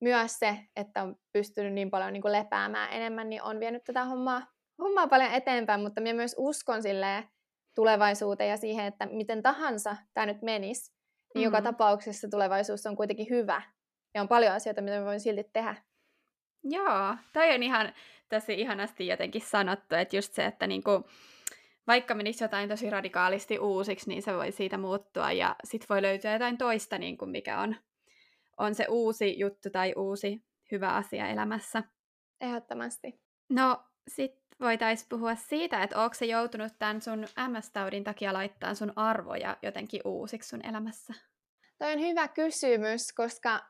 myös 0.00 0.38
se, 0.38 0.58
että 0.76 1.02
on 1.02 1.16
pystynyt 1.32 1.72
niin 1.72 1.90
paljon 1.90 2.12
niin 2.12 2.22
kuin 2.22 2.32
lepäämään 2.32 2.92
enemmän, 2.92 3.30
niin 3.30 3.42
on 3.42 3.60
vienyt 3.60 3.84
tätä 3.84 4.04
hommaa, 4.04 4.46
hommaa 4.78 5.08
paljon 5.08 5.32
eteenpäin, 5.32 5.80
mutta 5.80 6.00
minä 6.00 6.14
myös 6.14 6.34
uskon 6.38 6.82
silleen 6.82 7.24
tulevaisuuteen 7.74 8.50
ja 8.50 8.56
siihen, 8.56 8.86
että 8.86 9.06
miten 9.06 9.42
tahansa 9.42 9.96
tämä 10.14 10.26
nyt 10.26 10.42
menisi, 10.42 10.95
niin 11.36 11.48
mm-hmm. 11.48 11.56
joka 11.56 11.72
tapauksessa 11.72 12.28
tulevaisuus 12.28 12.86
on 12.86 12.96
kuitenkin 12.96 13.26
hyvä. 13.30 13.62
Ja 14.14 14.22
on 14.22 14.28
paljon 14.28 14.52
asioita, 14.52 14.82
mitä 14.82 14.98
me 14.98 15.04
voin 15.04 15.20
silti 15.20 15.44
tehdä. 15.52 15.76
Joo, 16.64 17.16
toi 17.32 17.54
on 17.54 17.62
ihan 17.62 17.92
tosi 18.28 18.60
ihanasti 18.60 19.06
jotenkin 19.06 19.42
sanottu, 19.42 19.94
että 19.94 20.16
just 20.16 20.32
se, 20.34 20.44
että 20.44 20.66
niinku, 20.66 20.90
vaikka 21.86 22.14
menisi 22.14 22.44
jotain 22.44 22.68
tosi 22.68 22.90
radikaalisti 22.90 23.58
uusiksi, 23.58 24.08
niin 24.08 24.22
se 24.22 24.34
voi 24.34 24.52
siitä 24.52 24.78
muuttua 24.78 25.32
ja 25.32 25.56
sit 25.64 25.86
voi 25.88 26.02
löytyä 26.02 26.32
jotain 26.32 26.58
toista, 26.58 26.98
niin 26.98 27.18
kuin 27.18 27.30
mikä 27.30 27.60
on, 27.60 27.76
on 28.56 28.74
se 28.74 28.86
uusi 28.88 29.38
juttu 29.38 29.70
tai 29.70 29.92
uusi 29.96 30.44
hyvä 30.72 30.88
asia 30.88 31.28
elämässä. 31.28 31.82
Ehdottomasti. 32.40 33.20
No, 33.50 33.84
sit 34.08 34.45
voitaisiin 34.60 35.08
puhua 35.08 35.34
siitä, 35.34 35.82
että 35.82 36.02
onko 36.02 36.14
se 36.14 36.26
joutunut 36.26 36.72
tämän 36.78 37.02
sun 37.02 37.26
MS-taudin 37.48 38.04
takia 38.04 38.32
laittaa 38.32 38.74
sun 38.74 38.92
arvoja 38.96 39.56
jotenkin 39.62 40.00
uusiksi 40.04 40.48
sun 40.48 40.66
elämässä? 40.66 41.14
toi 41.78 41.92
on 41.92 42.00
hyvä 42.00 42.28
kysymys, 42.28 43.12
koska 43.12 43.60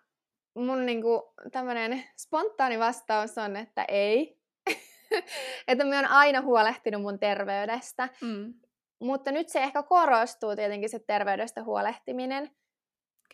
mun 0.54 0.86
niinku 0.86 1.34
tämmönen 1.52 2.04
spontaani 2.16 2.78
vastaus 2.78 3.38
on, 3.38 3.56
että 3.56 3.84
ei. 3.88 4.40
että 5.68 5.84
mä 5.84 5.96
oon 5.96 6.06
aina 6.06 6.40
huolehtinut 6.40 7.02
mun 7.02 7.18
terveydestä. 7.18 8.08
Mm. 8.20 8.54
Mutta 9.00 9.32
nyt 9.32 9.48
se 9.48 9.62
ehkä 9.62 9.82
korostuu 9.82 10.56
tietenkin 10.56 10.90
se 10.90 10.98
terveydestä 10.98 11.64
huolehtiminen. 11.64 12.50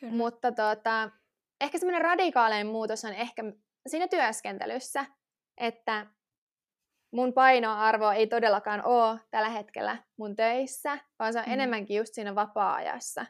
Kyllä. 0.01 0.13
Mutta 0.13 0.53
tota, 0.53 1.11
ehkä 1.61 1.79
semmoinen 1.79 2.03
radikaalein 2.03 2.67
muutos 2.67 3.05
on 3.05 3.13
ehkä 3.13 3.43
siinä 3.87 4.09
työskentelyssä, 4.09 5.07
että 5.59 6.07
mun 7.13 7.33
painoarvo 7.33 8.11
ei 8.11 8.27
todellakaan 8.27 8.85
ole 8.85 9.21
tällä 9.31 9.49
hetkellä 9.49 9.97
mun 10.17 10.37
töissä, 10.37 10.99
vaan 11.19 11.33
se 11.33 11.39
on 11.39 11.45
mm. 11.47 11.53
enemmänkin 11.53 11.97
just 11.97 12.15
siinä 12.15 12.35
vapaa-ajassa. 12.35 13.27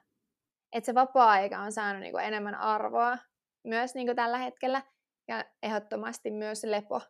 Että 0.73 0.87
se 0.87 0.95
vapaa-aika 0.95 1.59
on 1.59 1.73
saanut 1.73 2.01
niinku 2.03 2.19
enemmän 2.19 2.55
arvoa 2.55 3.19
myös 3.65 3.95
niinku 3.95 4.15
tällä 4.15 4.39
hetkellä 4.39 4.83
ja 5.29 5.45
ehdottomasti 5.63 6.31
myös 6.31 6.65
lepo. 6.65 7.01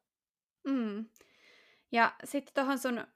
Mm. 0.67 1.05
Ja 1.93 2.15
sitten 2.25 2.55
tuohon 2.55 2.79
sun 2.79 3.07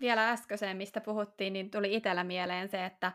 vielä 0.00 0.30
äskeiseen, 0.30 0.76
mistä 0.76 1.00
puhuttiin, 1.00 1.52
niin 1.52 1.70
tuli 1.70 1.94
itsellä 1.94 2.24
mieleen 2.24 2.68
se, 2.68 2.84
että 2.84 3.12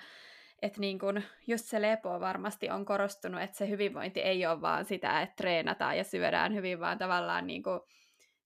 että 0.62 0.80
niin 0.80 1.00
kun, 1.00 1.22
just 1.48 1.66
se 1.66 1.82
lepo 1.82 2.20
varmasti 2.20 2.70
on 2.70 2.86
korostunut, 2.86 3.42
että 3.42 3.58
se 3.58 3.70
hyvinvointi 3.70 4.20
ei 4.20 4.46
ole 4.46 4.62
vaan 4.62 4.86
sitä, 4.86 5.22
että 5.22 5.36
treenataan 5.36 5.98
ja 5.98 6.04
syödään 6.04 6.56
hyvin, 6.56 6.80
vaan 6.80 6.98
tavallaan 6.98 7.48
niin 7.48 7.64
kun, 7.64 7.82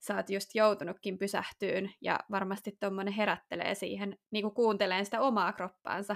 sä 0.07 0.15
oot 0.15 0.29
just 0.29 0.55
joutunutkin 0.55 1.17
pysähtyyn 1.17 1.93
ja 2.01 2.19
varmasti 2.31 2.77
tuommoinen 2.79 3.13
herättelee 3.13 3.75
siihen, 3.75 4.17
niin 4.31 4.41
kuin 4.41 4.53
kuunteleen 4.53 5.05
sitä 5.05 5.21
omaa 5.21 5.53
kroppaansa. 5.53 6.15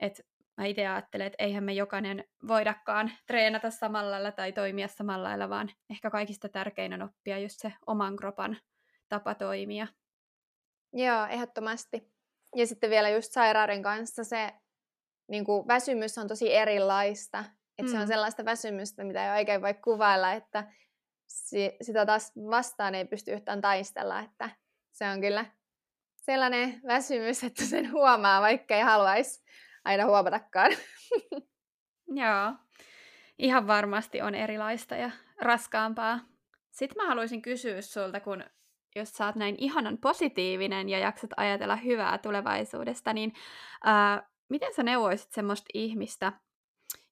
Että 0.00 0.22
mä 0.56 0.66
itse 0.66 0.86
ajattelen, 0.86 1.26
että 1.26 1.44
eihän 1.44 1.64
me 1.64 1.72
jokainen 1.72 2.24
voidakaan 2.48 3.12
treenata 3.26 3.70
samalla 3.70 4.10
lailla 4.10 4.32
tai 4.32 4.52
toimia 4.52 4.88
samalla 4.88 5.28
lailla, 5.28 5.48
vaan 5.48 5.70
ehkä 5.90 6.10
kaikista 6.10 6.48
tärkein 6.48 6.92
on 6.92 7.02
oppia 7.02 7.38
just 7.38 7.56
se 7.58 7.72
oman 7.86 8.16
kropan 8.16 8.56
tapa 9.08 9.34
toimia. 9.34 9.86
Joo, 10.92 11.26
ehdottomasti. 11.26 12.12
Ja 12.56 12.66
sitten 12.66 12.90
vielä 12.90 13.08
just 13.08 13.32
sairauden 13.32 13.82
kanssa 13.82 14.24
se 14.24 14.52
niin 15.28 15.44
kuin 15.44 15.68
väsymys 15.68 16.18
on 16.18 16.28
tosi 16.28 16.54
erilaista. 16.54 17.44
Että 17.78 17.82
mm. 17.82 17.88
se 17.88 17.96
on 17.96 18.02
mm. 18.02 18.08
sellaista 18.08 18.44
väsymystä, 18.44 19.04
mitä 19.04 19.34
ei 19.34 19.38
oikein 19.38 19.62
voi 19.62 19.74
kuvailla, 19.74 20.32
että 20.32 20.72
si- 21.26 21.76
sitä 21.82 22.06
taas 22.06 22.32
vastaan 22.50 22.94
ei 22.94 23.04
pysty 23.04 23.32
yhtään 23.32 23.60
taistella. 23.60 24.20
Että 24.20 24.50
se 24.92 25.08
on 25.08 25.20
kyllä 25.20 25.44
sellainen 26.16 26.80
väsymys, 26.86 27.44
että 27.44 27.64
sen 27.64 27.92
huomaa, 27.92 28.40
vaikka 28.40 28.74
ei 28.74 28.82
haluaisi 28.82 29.44
aina 29.84 30.06
huomatakaan. 30.06 30.72
Joo, 32.22 32.52
ihan 33.38 33.66
varmasti 33.66 34.22
on 34.22 34.34
erilaista 34.34 34.96
ja 34.96 35.10
raskaampaa. 35.40 36.20
Sitten 36.70 37.02
mä 37.02 37.08
haluaisin 37.08 37.42
kysyä 37.42 37.82
sulta, 37.82 38.20
kun 38.20 38.44
jos 38.96 39.12
sä 39.12 39.26
oot 39.26 39.36
näin 39.36 39.54
ihanan 39.58 39.98
positiivinen 39.98 40.88
ja 40.88 40.98
jaksat 40.98 41.30
ajatella 41.36 41.76
hyvää 41.76 42.18
tulevaisuudesta, 42.18 43.12
niin 43.12 43.32
ää, 43.84 44.28
miten 44.48 44.74
sä 44.74 44.82
neuvoisit 44.82 45.32
semmoista 45.32 45.66
ihmistä, 45.74 46.32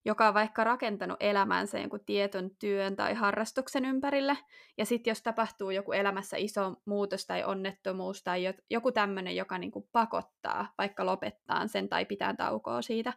joka 0.05 0.27
on 0.27 0.33
vaikka 0.33 0.63
rakentanut 0.63 1.17
elämänsä 1.19 1.79
jonkun 1.79 2.05
tietyn 2.05 2.51
työn 2.59 2.95
tai 2.95 3.13
harrastuksen 3.13 3.85
ympärille, 3.85 4.37
ja 4.77 4.85
sitten 4.85 5.11
jos 5.11 5.21
tapahtuu 5.21 5.69
joku 5.69 5.91
elämässä 5.91 6.37
iso 6.37 6.75
muutos 6.85 7.25
tai 7.25 7.43
onnettomuus 7.43 8.23
tai 8.23 8.53
joku 8.69 8.91
tämmöinen, 8.91 9.35
joka 9.35 9.57
niinku 9.57 9.89
pakottaa 9.91 10.73
vaikka 10.77 11.05
lopettaa 11.05 11.67
sen 11.67 11.89
tai 11.89 12.05
pitää 12.05 12.33
taukoa 12.33 12.81
siitä, 12.81 13.13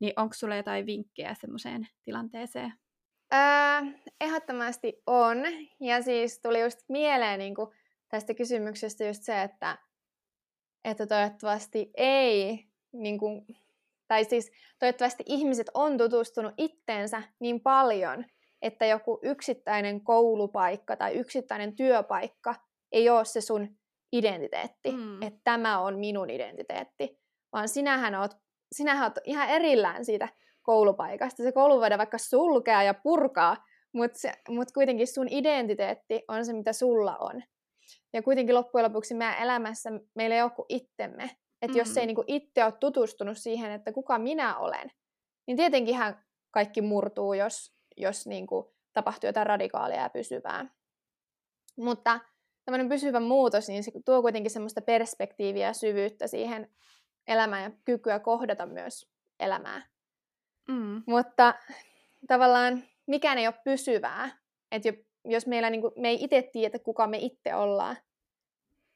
niin 0.00 0.12
onko 0.16 0.34
sulla 0.34 0.56
jotain 0.56 0.86
vinkkejä 0.86 1.34
semmoiseen 1.34 1.88
tilanteeseen? 2.04 2.72
Öö, 3.34 3.40
ehdottomasti 4.20 5.02
on. 5.06 5.38
Ja 5.80 6.02
siis 6.02 6.40
tuli 6.40 6.60
just 6.60 6.78
mieleen 6.88 7.38
niin 7.38 7.54
kuin 7.54 7.70
tästä 8.08 8.34
kysymyksestä 8.34 9.04
just 9.04 9.22
se, 9.22 9.42
että, 9.42 9.78
että 10.84 11.06
toivottavasti 11.06 11.90
ei 11.96 12.66
niin 12.92 13.18
kuin, 13.18 13.46
tai 14.08 14.24
siis 14.24 14.52
toivottavasti 14.78 15.22
ihmiset 15.26 15.70
on 15.74 15.98
tutustunut 15.98 16.54
itteensä 16.58 17.22
niin 17.40 17.60
paljon, 17.60 18.24
että 18.62 18.86
joku 18.86 19.18
yksittäinen 19.22 20.04
koulupaikka 20.04 20.96
tai 20.96 21.14
yksittäinen 21.14 21.76
työpaikka 21.76 22.54
ei 22.92 23.10
ole 23.10 23.24
se 23.24 23.40
sun 23.40 23.76
identiteetti, 24.12 24.90
mm. 24.90 25.22
että 25.22 25.40
tämä 25.44 25.80
on 25.80 25.98
minun 25.98 26.30
identiteetti, 26.30 27.18
vaan 27.52 27.68
sinähän 27.68 28.14
oot, 28.14 28.30
sinähän 28.72 29.04
oot 29.04 29.18
ihan 29.24 29.48
erillään 29.48 30.04
siitä 30.04 30.28
koulupaikasta. 30.62 31.42
Se 31.42 31.52
koulu 31.52 31.80
voidaan 31.80 31.98
vaikka 31.98 32.18
sulkea 32.18 32.82
ja 32.82 32.94
purkaa, 32.94 33.56
mutta 33.92 34.18
mut 34.48 34.72
kuitenkin 34.72 35.06
sun 35.06 35.28
identiteetti 35.30 36.22
on 36.28 36.44
se, 36.44 36.52
mitä 36.52 36.72
sulla 36.72 37.16
on. 37.16 37.42
Ja 38.12 38.22
kuitenkin 38.22 38.54
loppujen 38.54 38.84
lopuksi 38.84 39.14
meidän 39.14 39.42
elämässä 39.42 39.90
meillä 40.14 40.36
ei 40.36 40.42
ole 40.42 40.50
kuin 40.50 40.66
itsemme. 40.68 41.30
Että 41.66 41.78
mm. 41.78 41.78
jos 41.78 41.96
ei 41.96 42.06
niin 42.06 42.14
kuin 42.14 42.24
itse 42.28 42.64
ole 42.64 42.72
tutustunut 42.72 43.38
siihen, 43.38 43.72
että 43.72 43.92
kuka 43.92 44.18
minä 44.18 44.58
olen, 44.58 44.90
niin 45.46 45.56
tietenkinhän 45.56 46.24
kaikki 46.50 46.82
murtuu, 46.82 47.34
jos, 47.34 47.74
jos 47.96 48.26
niin 48.26 48.46
kuin 48.46 48.66
tapahtuu 48.92 49.28
jotain 49.28 49.46
radikaalia 49.46 50.02
ja 50.02 50.10
pysyvää. 50.10 50.66
Mutta 51.76 52.20
tämmöinen 52.64 52.88
pysyvä 52.88 53.20
muutos, 53.20 53.68
niin 53.68 53.84
se 53.84 53.92
tuo 54.04 54.22
kuitenkin 54.22 54.50
semmoista 54.50 54.80
perspektiiviä 54.82 55.66
ja 55.66 55.72
syvyyttä 55.72 56.26
siihen 56.26 56.70
elämään 57.26 57.62
ja 57.62 57.70
kykyä 57.84 58.18
kohdata 58.18 58.66
myös 58.66 59.08
elämää. 59.40 59.86
Mm. 60.68 61.02
Mutta 61.06 61.54
tavallaan 62.28 62.84
mikään 63.06 63.38
ei 63.38 63.46
ole 63.46 63.54
pysyvää. 63.64 64.38
Että 64.72 64.92
jos 65.24 65.46
meillä, 65.46 65.70
niin 65.70 65.80
kuin, 65.80 65.92
me 65.96 66.08
ei 66.08 66.24
itse 66.24 66.42
tiedä, 66.52 66.78
kuka 66.78 67.06
me 67.06 67.18
itse 67.18 67.54
ollaan, 67.54 67.96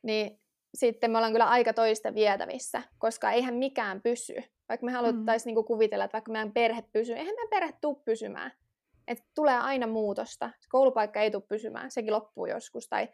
niin 0.02 0.40
sitten 0.74 1.10
me 1.10 1.18
ollaan 1.18 1.32
kyllä 1.32 1.48
aika 1.48 1.72
toista 1.72 2.14
vietävissä, 2.14 2.82
koska 2.98 3.30
eihän 3.30 3.54
mikään 3.54 4.02
pysy. 4.02 4.34
Vaikka 4.68 4.86
me 4.86 4.92
haluttaisiin 4.92 5.44
mm. 5.44 5.48
niinku 5.48 5.64
kuvitella, 5.64 6.04
että 6.04 6.12
vaikka 6.12 6.32
meidän 6.32 6.52
perhe 6.52 6.82
pysyy, 6.92 7.14
eihän 7.14 7.34
meidän 7.34 7.50
perhe 7.50 7.72
tule 7.80 7.96
pysymään. 8.04 8.52
Et 9.08 9.18
tulee 9.34 9.58
aina 9.58 9.86
muutosta. 9.86 10.50
Se 10.60 10.68
koulupaikka 10.68 11.20
ei 11.20 11.30
tule 11.30 11.42
pysymään, 11.48 11.90
sekin 11.90 12.12
loppuu 12.12 12.46
joskus. 12.46 12.88
Tai 12.88 13.08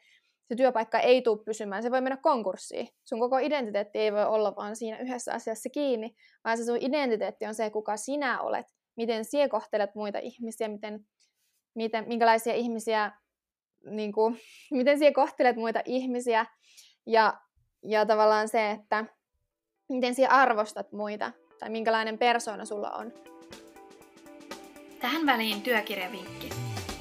se 0.49 0.57
työpaikka 0.57 0.99
ei 0.99 1.23
tule 1.23 1.45
pysymään, 1.45 1.83
se 1.83 1.91
voi 1.91 2.01
mennä 2.01 2.17
konkurssiin. 2.17 2.89
Sun 3.05 3.21
koko 3.21 3.39
identiteetti 3.39 3.99
ei 3.99 4.13
voi 4.13 4.25
olla 4.25 4.57
vaan 4.57 4.77
siinä 4.77 4.99
yhdessä 4.99 5.33
asiassa 5.33 5.71
kiinni, 5.71 6.15
vaan 6.45 6.59
se 6.59 6.65
sun 6.65 6.79
identiteetti 6.81 7.47
on 7.47 7.55
se, 7.55 7.71
kuka 7.71 7.97
sinä 7.97 8.41
olet, 8.41 8.67
miten 8.97 9.25
sinä 9.25 9.49
kohtelet 9.49 9.95
muita 9.95 10.19
ihmisiä, 10.19 10.69
miten, 10.69 11.07
miten, 11.75 12.09
minkälaisia 12.09 12.55
ihmisiä, 12.55 13.13
niin 13.91 14.13
kuin, 14.13 14.39
miten 14.71 14.99
sinä 14.99 15.13
kohtelet 15.13 15.57
muita 15.57 15.83
ihmisiä, 15.85 16.47
ja 17.07 17.41
ja 17.87 18.07
tavallaan 18.07 18.49
se, 18.49 18.71
että 18.71 19.05
miten 19.89 20.15
sinä 20.15 20.29
arvostat 20.29 20.93
muita 20.93 21.33
tai 21.59 21.71
minkälainen 21.71 22.19
persoona 22.19 22.65
sulla 22.65 22.91
on. 22.91 23.13
Tähän 25.01 25.27
väliin 25.27 25.63
työkirjavinkki. 25.63 26.51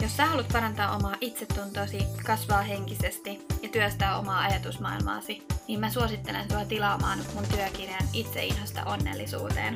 Jos 0.02 0.18
sä 0.18 0.26
haluat 0.26 0.48
parantaa 0.54 0.96
omaa 0.96 1.16
itsetuntosi, 1.22 1.98
kasvaa 2.26 2.62
henkisesti 2.62 3.48
ja 3.64 3.70
työstää 3.70 4.18
omaa 4.18 4.42
ajatusmaailmaasi, 4.42 5.44
niin 5.68 5.80
mä 5.80 5.90
suosittelen 5.90 6.50
sua 6.52 6.66
tilaamaan 6.66 7.20
mun 7.34 7.44
työkirjan 7.56 8.08
Itseinhosta 8.14 8.84
onnellisuuteen. 8.86 9.74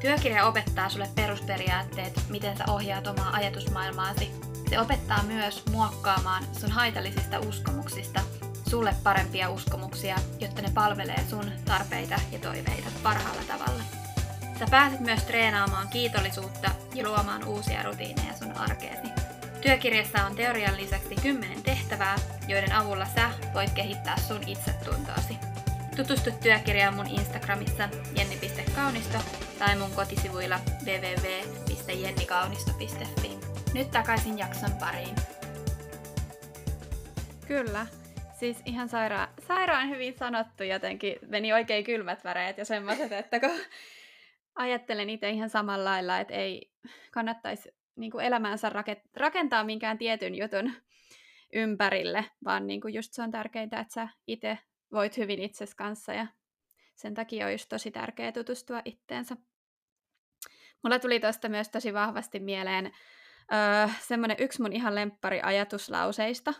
Työkirja 0.00 0.46
opettaa 0.46 0.88
sulle 0.88 1.08
perusperiaatteet, 1.14 2.12
miten 2.30 2.56
sä 2.56 2.64
ohjaat 2.68 3.06
omaa 3.06 3.32
ajatusmaailmaasi. 3.32 4.30
Se 4.70 4.80
opettaa 4.80 5.22
myös 5.22 5.66
muokkaamaan 5.66 6.44
sun 6.60 6.70
haitallisista 6.70 7.40
uskomuksista 7.40 8.20
sulle 8.72 8.94
parempia 9.02 9.50
uskomuksia, 9.50 10.16
jotta 10.40 10.62
ne 10.62 10.70
palvelee 10.74 11.24
sun 11.30 11.52
tarpeita 11.64 12.20
ja 12.32 12.38
toiveita 12.38 12.88
parhaalla 13.02 13.42
tavalla. 13.48 13.82
Sä 14.58 14.66
pääset 14.70 15.00
myös 15.00 15.22
treenaamaan 15.22 15.88
kiitollisuutta 15.88 16.70
ja 16.94 17.08
luomaan 17.08 17.44
uusia 17.44 17.82
rutiineja 17.82 18.36
sun 18.38 18.52
arkeesi. 18.52 19.08
Työkirjassa 19.60 20.26
on 20.26 20.36
teorian 20.36 20.76
lisäksi 20.76 21.14
10 21.22 21.62
tehtävää, 21.62 22.16
joiden 22.48 22.72
avulla 22.72 23.06
sä 23.14 23.30
voit 23.54 23.70
kehittää 23.70 24.16
sun 24.28 24.40
itsetuntoasi. 24.46 25.38
Tutustu 25.96 26.30
työkirjaan 26.42 26.94
mun 26.94 27.06
Instagramissa 27.06 27.88
jenni.kaunisto 28.16 29.18
tai 29.58 29.76
mun 29.76 29.90
kotisivuilla 29.90 30.60
www.jennikaunisto.fi. 30.84 33.38
Nyt 33.74 33.90
takaisin 33.90 34.38
jakson 34.38 34.72
pariin. 34.72 35.16
Kyllä, 37.46 37.86
Siis 38.42 38.62
ihan 38.64 38.88
sairaan, 38.88 39.28
sairaan 39.46 39.88
hyvin 39.88 40.18
sanottu 40.18 40.62
jotenkin. 40.62 41.16
Meni 41.26 41.52
oikein 41.52 41.84
kylmät 41.84 42.24
väreet 42.24 42.58
ja 42.58 42.64
semmoiset, 42.64 43.12
että 43.12 43.40
kun 43.40 43.50
ajattelen 44.54 45.10
itse 45.10 45.30
ihan 45.30 45.50
samalla 45.50 45.84
lailla, 45.84 46.18
että 46.18 46.34
ei 46.34 46.72
kannattaisi 47.10 47.74
niin 47.96 48.20
elämäänsä 48.22 48.70
rakentaa 49.16 49.64
minkään 49.64 49.98
tietyn 49.98 50.34
jutun 50.34 50.72
ympärille, 51.52 52.24
vaan 52.44 52.66
niin 52.66 52.80
kuin 52.80 52.94
just 52.94 53.12
se 53.12 53.22
on 53.22 53.30
tärkeintä, 53.30 53.80
että 53.80 53.94
sä 53.94 54.08
itse 54.26 54.58
voit 54.92 55.16
hyvin 55.16 55.42
itses 55.42 55.74
kanssa 55.74 56.12
ja 56.12 56.26
sen 56.94 57.14
takia 57.14 57.46
on 57.46 57.52
just 57.52 57.68
tosi 57.68 57.90
tärkeää 57.90 58.32
tutustua 58.32 58.82
itteensä. 58.84 59.36
Mulla 60.82 60.98
tuli 60.98 61.20
tuosta 61.20 61.48
myös 61.48 61.68
tosi 61.68 61.94
vahvasti 61.94 62.40
mieleen 62.40 62.86
öö, 63.52 63.88
semmoinen 64.00 64.36
yksi 64.40 64.62
mun 64.62 64.72
ihan 64.72 64.94
lemppari 64.94 65.40
ajatuslauseista, 65.42 66.54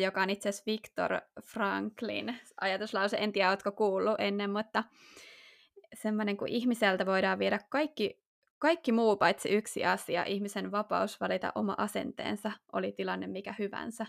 joka 0.00 0.22
on 0.22 0.30
itse 0.30 0.48
asiassa 0.48 0.64
Viktor 0.66 1.20
Franklin 1.42 2.40
ajatuslause. 2.60 3.16
En 3.16 3.32
tiedä, 3.32 3.50
ootko 3.50 3.72
kuullut 3.72 4.14
ennen, 4.18 4.50
mutta 4.50 4.84
semmoinen, 5.94 6.36
kun 6.36 6.48
ihmiseltä 6.48 7.06
voidaan 7.06 7.38
viedä 7.38 7.58
kaikki, 7.68 8.22
kaikki 8.58 8.92
muu 8.92 9.16
paitsi 9.16 9.48
yksi 9.48 9.84
asia, 9.84 10.24
ihmisen 10.24 10.72
vapaus 10.72 11.20
valita 11.20 11.52
oma 11.54 11.74
asenteensa, 11.78 12.52
oli 12.72 12.92
tilanne 12.92 13.26
mikä 13.26 13.54
hyvänsä. 13.58 14.06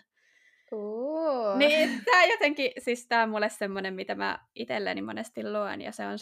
Uh. 0.71 1.57
Niin, 1.57 2.01
tämä 2.05 2.25
jotenkin, 2.25 2.71
siis 2.77 3.07
tämä 3.07 3.23
on 3.23 3.29
mulle 3.29 3.49
semmoinen, 3.49 3.93
mitä 3.93 4.15
mä 4.15 4.39
itselleni 4.55 5.01
monesti 5.01 5.51
luen, 5.51 5.81
ja 5.81 5.91
se 5.91 6.07
on, 6.07 6.17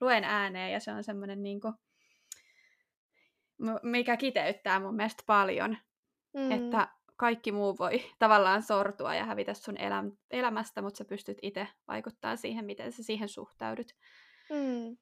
luen 0.00 0.24
ääneen, 0.24 0.72
ja 0.72 0.80
se 0.80 0.92
on 0.92 1.04
semmoinen 1.04 1.42
niin 1.42 1.60
kuin, 1.60 1.74
mikä 3.82 4.16
kiteyttää 4.16 4.80
mun 4.80 4.94
mielestä 4.94 5.22
paljon, 5.26 5.76
mm. 6.34 6.50
että 6.50 6.88
kaikki 7.20 7.52
muu 7.52 7.78
voi 7.78 8.02
tavallaan 8.18 8.62
sortua 8.62 9.14
ja 9.14 9.24
hävitä 9.24 9.54
sun 9.54 9.76
elä- 9.76 10.04
elämästä, 10.30 10.82
mutta 10.82 10.98
sä 10.98 11.04
pystyt 11.04 11.38
itse 11.42 11.68
vaikuttaa 11.88 12.36
siihen, 12.36 12.64
miten 12.64 12.92
sä 12.92 13.02
siihen 13.02 13.28
suhtaudut. 13.28 13.86
Mm. 14.50 14.96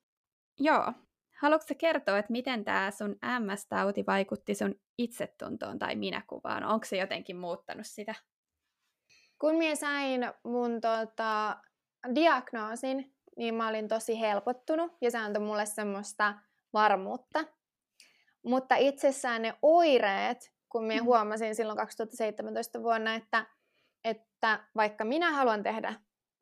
Joo. 0.60 0.92
Haluatko 1.40 1.74
kertoa, 1.78 2.18
että 2.18 2.32
miten 2.32 2.64
tämä 2.64 2.90
sun 2.90 3.10
MS-tauti 3.10 4.06
vaikutti 4.06 4.54
sun 4.54 4.74
itsetuntoon 4.98 5.78
tai 5.78 5.96
minäkuvaan? 5.96 6.64
Onko 6.64 6.84
se 6.84 6.96
jotenkin 6.96 7.36
muuttanut 7.36 7.86
sitä? 7.86 8.14
Kun 9.40 9.54
minä 9.54 9.74
sain 9.74 10.20
mun 10.44 10.80
tota, 10.80 11.56
diagnoosin, 12.14 13.14
niin 13.36 13.54
mä 13.54 13.68
olin 13.68 13.88
tosi 13.88 14.20
helpottunut 14.20 14.92
ja 15.00 15.10
se 15.10 15.18
antoi 15.18 15.42
mulle 15.42 15.66
semmoista 15.66 16.34
varmuutta. 16.72 17.44
Mutta 18.44 18.76
itsessään 18.76 19.42
ne 19.42 19.54
oireet, 19.62 20.57
kun 20.68 20.84
minä 20.84 21.00
mm. 21.00 21.04
huomasin 21.04 21.54
silloin 21.54 21.78
2017 21.78 22.82
vuonna, 22.82 23.14
että, 23.14 23.46
että 24.04 24.64
vaikka 24.76 25.04
minä 25.04 25.32
haluan 25.32 25.62
tehdä 25.62 25.94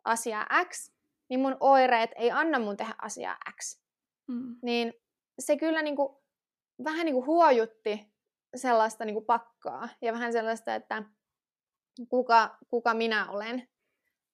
asiaa 0.04 0.46
X, 0.64 0.92
niin 1.28 1.40
mun 1.40 1.56
oireet 1.60 2.10
ei 2.16 2.30
anna 2.30 2.58
mun 2.58 2.76
tehdä 2.76 2.94
asiaa 2.98 3.36
X. 3.60 3.80
Mm. 4.28 4.56
Niin 4.62 4.92
se 5.38 5.56
kyllä 5.56 5.82
niinku, 5.82 6.24
vähän 6.84 7.06
niinku 7.06 7.26
huojutti 7.26 8.12
sellaista 8.56 9.04
niinku 9.04 9.20
pakkaa 9.20 9.88
ja 10.02 10.12
vähän 10.12 10.32
sellaista, 10.32 10.74
että 10.74 11.02
kuka, 12.08 12.56
kuka 12.70 12.94
minä 12.94 13.30
olen 13.30 13.68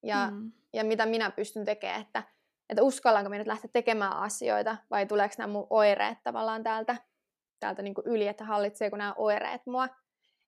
ja, 0.02 0.28
mm. 0.30 0.52
ja 0.72 0.84
mitä 0.84 1.06
minä 1.06 1.30
pystyn 1.30 1.64
tekemään, 1.64 2.00
että, 2.00 2.22
että 2.68 2.82
uskallanko 2.82 3.30
minä 3.30 3.38
nyt 3.38 3.46
lähteä 3.46 3.70
tekemään 3.72 4.16
asioita 4.16 4.76
vai 4.90 5.06
tuleeko 5.06 5.34
nämä 5.38 5.52
mun 5.52 5.66
oireet 5.70 6.18
tavallaan 6.24 6.62
täältä, 6.62 6.96
täältä 7.62 7.82
niin 7.82 7.94
yli, 8.04 8.28
että 8.28 8.44
hallitseeko 8.44 8.96
nämä 8.96 9.14
oireet 9.16 9.62
mua. 9.66 9.88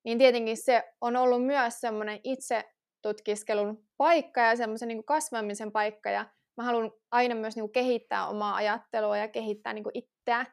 Niin 0.04 0.18
tietenkin 0.18 0.56
se 0.56 0.92
on 1.00 1.16
ollut 1.16 1.46
myös 1.46 1.80
semmoinen 1.80 2.20
itse 2.24 2.64
tutkiskelun 3.02 3.84
paikka 3.96 4.40
ja 4.40 4.56
semmoisen 4.56 4.88
niin 4.88 5.04
kasvamisen 5.04 5.72
paikka 5.72 6.10
ja 6.10 6.26
mä 6.56 6.64
haluan 6.64 6.92
aina 7.10 7.34
myös 7.34 7.56
niin 7.56 7.72
kehittää 7.72 8.28
omaa 8.28 8.54
ajattelua 8.54 9.18
ja 9.18 9.28
kehittää 9.28 9.72
niin 9.72 9.84
itseä 9.94 10.46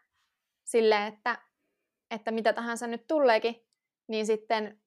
silleen, 0.64 1.14
että, 1.14 1.38
että 2.12 2.32
mitä 2.32 2.54
tahansa 2.54 2.88
nyt 2.88 3.08
tuleekin, 3.08 3.56
niin 4.08 4.26
sitten 4.26 4.82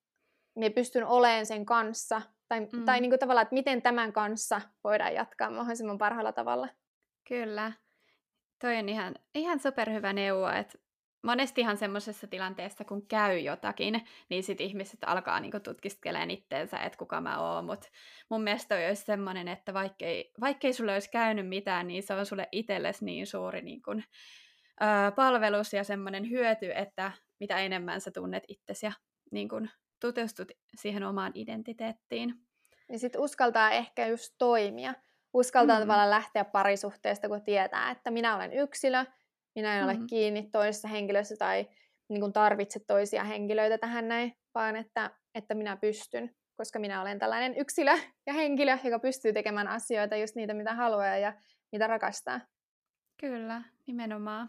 minä 0.56 0.70
pystyn 0.70 1.06
olemaan 1.06 1.46
sen 1.46 1.66
kanssa, 1.66 2.22
tai, 2.48 2.60
mm. 2.60 2.84
tai 2.84 3.00
niin 3.00 3.10
kuin 3.10 3.18
tavallaan, 3.18 3.42
että 3.42 3.54
miten 3.54 3.82
tämän 3.82 4.12
kanssa 4.12 4.60
voidaan 4.84 5.14
jatkaa 5.14 5.50
mahdollisimman 5.50 5.98
parhaalla 5.98 6.32
tavalla. 6.32 6.68
Kyllä. 7.28 7.72
Toi 8.60 8.76
on 8.76 8.88
ihan, 8.88 9.14
ihan 9.34 9.60
superhyvä 9.60 10.12
neuvo, 10.12 10.48
että 10.48 10.78
monestihan 11.24 11.76
semmoisessa 11.76 12.26
tilanteessa, 12.26 12.84
kun 12.84 13.06
käy 13.06 13.38
jotakin, 13.38 14.08
niin 14.28 14.42
sitten 14.42 14.66
ihmiset 14.66 14.98
alkaa 15.06 15.40
niinku 15.40 15.60
tutkiskelemaan 15.60 16.30
itteensä, 16.30 16.78
että 16.78 16.98
kuka 16.98 17.20
mä 17.20 17.38
oon, 17.38 17.64
mutta 17.64 17.88
mun 18.30 18.42
mielestä 18.42 18.74
toi 18.74 18.86
olisi 18.86 19.04
semmoinen, 19.04 19.48
että 19.48 19.74
vaikkei, 19.74 20.32
vaikkei 20.40 20.72
sulle 20.72 20.92
olisi 20.92 21.10
käynyt 21.10 21.48
mitään, 21.48 21.88
niin 21.88 22.02
se 22.02 22.14
on 22.14 22.26
sulle 22.26 22.48
itsellesi 22.52 23.04
niin 23.04 23.26
suuri 23.26 23.62
niin 23.62 23.82
kun, 23.82 24.02
ö, 24.82 25.12
palvelus 25.16 25.72
ja 25.72 25.84
semmoinen 25.84 26.30
hyöty, 26.30 26.72
että 26.74 27.12
mitä 27.40 27.58
enemmän 27.58 28.00
sä 28.00 28.10
tunnet 28.10 28.44
itsesi 28.48 28.86
ja 28.86 28.92
niin 29.30 29.48
kun, 29.48 29.68
tutustut 30.00 30.52
siihen 30.76 31.02
omaan 31.02 31.32
identiteettiin. 31.34 32.34
Ja 32.92 32.98
sitten 32.98 33.20
uskaltaa 33.20 33.70
ehkä 33.70 34.06
just 34.06 34.34
toimia. 34.38 34.94
Uskaltaa 35.34 35.76
mm. 35.76 35.80
tavallaan 35.80 36.10
lähteä 36.10 36.44
parisuhteesta, 36.44 37.28
kun 37.28 37.42
tietää, 37.42 37.90
että 37.90 38.10
minä 38.10 38.36
olen 38.36 38.52
yksilö, 38.52 39.04
minä 39.54 39.78
en 39.78 39.84
mm. 39.84 39.88
ole 39.88 39.98
kiinni 40.08 40.48
toisessa 40.52 40.88
henkilössä 40.88 41.34
tai 41.38 41.66
niin 42.08 42.20
kuin 42.20 42.32
tarvitse 42.32 42.80
toisia 42.86 43.24
henkilöitä 43.24 43.78
tähän 43.78 44.08
näin, 44.08 44.32
vaan 44.54 44.76
että, 44.76 45.10
että 45.34 45.54
minä 45.54 45.76
pystyn, 45.76 46.34
koska 46.56 46.78
minä 46.78 47.00
olen 47.00 47.18
tällainen 47.18 47.56
yksilö 47.56 47.92
ja 48.26 48.32
henkilö, 48.32 48.78
joka 48.84 48.98
pystyy 48.98 49.32
tekemään 49.32 49.68
asioita 49.68 50.16
just 50.16 50.34
niitä, 50.34 50.54
mitä 50.54 50.74
haluaa 50.74 51.16
ja 51.16 51.32
mitä 51.72 51.86
rakastaa. 51.86 52.40
Kyllä, 53.20 53.62
nimenomaan. 53.86 54.48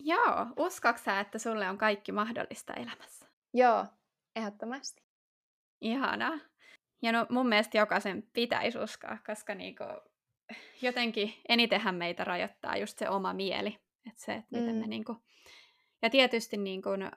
Joo, 0.00 0.46
uskoksa 0.56 1.04
sä, 1.04 1.20
että 1.20 1.38
sulle 1.38 1.68
on 1.68 1.78
kaikki 1.78 2.12
mahdollista 2.12 2.74
elämässä? 2.74 3.26
Joo, 3.54 3.86
Ehdottomasti. 4.36 5.02
Ihana. 5.80 6.40
Ja 7.02 7.12
no 7.12 7.26
mun 7.30 7.48
mielestä 7.48 7.78
jokaisen 7.78 8.22
pitäisi 8.32 8.78
uskoa, 8.78 9.18
koska 9.26 9.54
niinku, 9.54 9.84
jotenkin 10.82 11.34
enitenhän 11.48 11.94
meitä 11.94 12.24
rajoittaa 12.24 12.76
just 12.76 12.98
se 12.98 13.08
oma 13.08 13.32
mieli. 13.32 13.76
Että 14.06 14.24
se, 14.24 14.34
että 14.34 14.58
miten 14.58 14.74
mm. 14.74 14.80
me 14.80 14.86
niinku... 14.86 15.16
Ja 16.02 16.10
tietysti 16.10 16.56
niin 16.56 16.82
kuin 16.82 17.10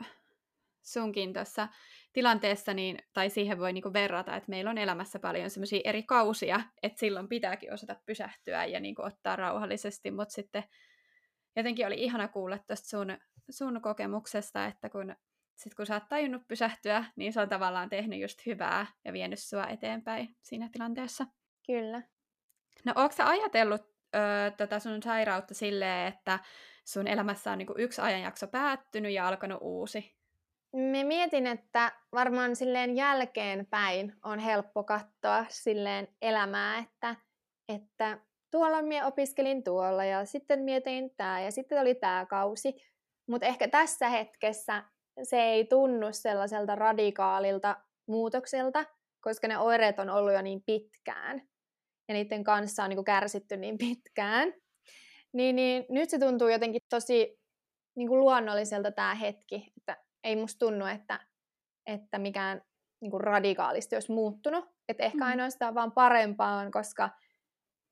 sunkin 0.82 1.34
tuossa 1.34 1.68
tilanteessa, 2.14 2.74
niin, 2.74 2.98
tai 3.14 3.30
siihen 3.30 3.60
voi 3.60 3.74
niinku 3.74 3.94
verrata, 3.94 4.36
että 4.36 4.50
meillä 4.50 4.72
on 4.72 4.78
elämässä 4.78 5.20
paljon 5.20 5.50
semmoisia 5.50 5.82
eri 5.84 6.04
kausia, 6.04 6.62
että 6.84 7.00
silloin 7.00 7.30
pitääkin 7.30 7.74
osata 7.74 7.96
pysähtyä 8.06 8.66
ja 8.66 8.80
niinku 8.80 9.02
ottaa 9.02 9.36
rauhallisesti, 9.36 10.12
mutta 10.12 10.34
sitten 10.34 10.64
jotenkin 11.56 11.88
oli 11.88 12.04
ihana 12.04 12.28
kuulla 12.28 12.58
tuosta 12.58 12.88
sun, 12.88 13.18
sun 13.50 13.82
kokemuksesta, 13.82 14.66
että 14.66 14.90
kun 14.90 15.16
sitten 15.56 15.76
kun 15.76 15.86
sä 15.86 15.94
oot 15.94 16.10
tajunnut 16.10 16.48
pysähtyä, 16.48 17.06
niin 17.16 17.34
se 17.34 17.42
on 17.42 17.50
tavallaan 17.50 17.90
tehnyt 17.90 18.22
just 18.22 18.46
hyvää 18.46 18.86
ja 19.06 19.14
vienyt 19.14 19.40
sua 19.40 19.68
eteenpäin 19.68 20.36
siinä 20.42 20.70
tilanteessa. 20.72 21.26
Kyllä. 21.66 22.02
No 22.86 22.94
onko 22.96 23.16
sä 23.16 23.28
ajatellut 23.28 23.82
öö, 24.16 24.52
tota 24.58 24.80
sun 24.80 25.04
sairautta 25.04 25.54
silleen, 25.54 26.08
että 26.08 26.40
sun 26.86 27.08
elämässä 27.08 27.52
on 27.52 27.58
niinku 27.58 27.74
yksi 27.78 28.02
ajanjakso 28.02 28.48
päättynyt 28.48 29.12
ja 29.12 29.28
alkanut 29.28 29.58
uusi? 29.62 30.16
Me 30.76 31.04
mietin, 31.04 31.48
että 31.48 31.92
varmaan 32.12 32.56
silleen 32.56 32.96
jälkeenpäin 32.96 34.16
on 34.24 34.40
helppo 34.40 34.84
katsoa 34.84 35.46
silleen 35.50 36.08
elämää, 36.22 36.78
että, 36.78 37.16
että 37.70 38.20
tuolla 38.52 38.82
minä 38.82 39.08
opiskelin 39.08 39.64
tuolla 39.64 40.06
ja 40.06 40.26
sitten 40.26 40.60
mietin 40.60 41.16
tämä 41.18 41.42
ja 41.42 41.52
sitten 41.52 41.82
oli 41.82 41.96
tämä 41.96 42.26
kausi. 42.30 42.76
Mutta 43.28 43.48
ehkä 43.48 43.68
tässä 43.68 44.10
hetkessä 44.10 44.84
se 45.24 45.42
ei 45.42 45.66
tunnu 45.66 46.08
sellaiselta 46.12 46.76
radikaalilta 46.76 47.78
muutokselta, 48.08 48.86
koska 49.22 49.48
ne 49.48 49.58
oireet 49.58 50.00
on 50.00 50.10
ollut 50.10 50.34
jo 50.34 50.42
niin 50.42 50.64
pitkään 50.66 51.42
ja 52.08 52.14
niiden 52.14 52.44
kanssa 52.44 52.84
on 52.84 52.90
niin 52.90 52.98
kuin 52.98 53.06
kärsitty 53.06 53.58
niin 53.58 53.78
pitkään. 53.78 54.54
Niin, 55.34 55.56
niin 55.56 55.86
nyt 55.90 56.10
se 56.10 56.20
tuntuu 56.20 56.48
jotenkin 56.48 56.82
tosi 56.90 57.40
niin 57.96 58.08
kuin 58.08 58.20
luonnolliselta 58.20 58.92
tämä 58.92 59.16
hetki, 59.16 59.74
että 59.78 59.98
ei 60.24 60.36
musta 60.36 60.66
tunnu, 60.66 60.86
että, 60.86 61.20
että 61.86 62.20
mikään 62.20 62.62
niin 63.02 63.12
kuin 63.12 63.22
radikaalisti 63.22 63.96
olisi 63.96 64.12
muuttunut. 64.12 64.66
Että 64.90 65.04
ehkä 65.04 65.18
mm. 65.18 65.24
ainoastaan 65.28 65.76
vaan 65.76 65.92
parempaan, 65.92 66.72
koska 66.72 67.10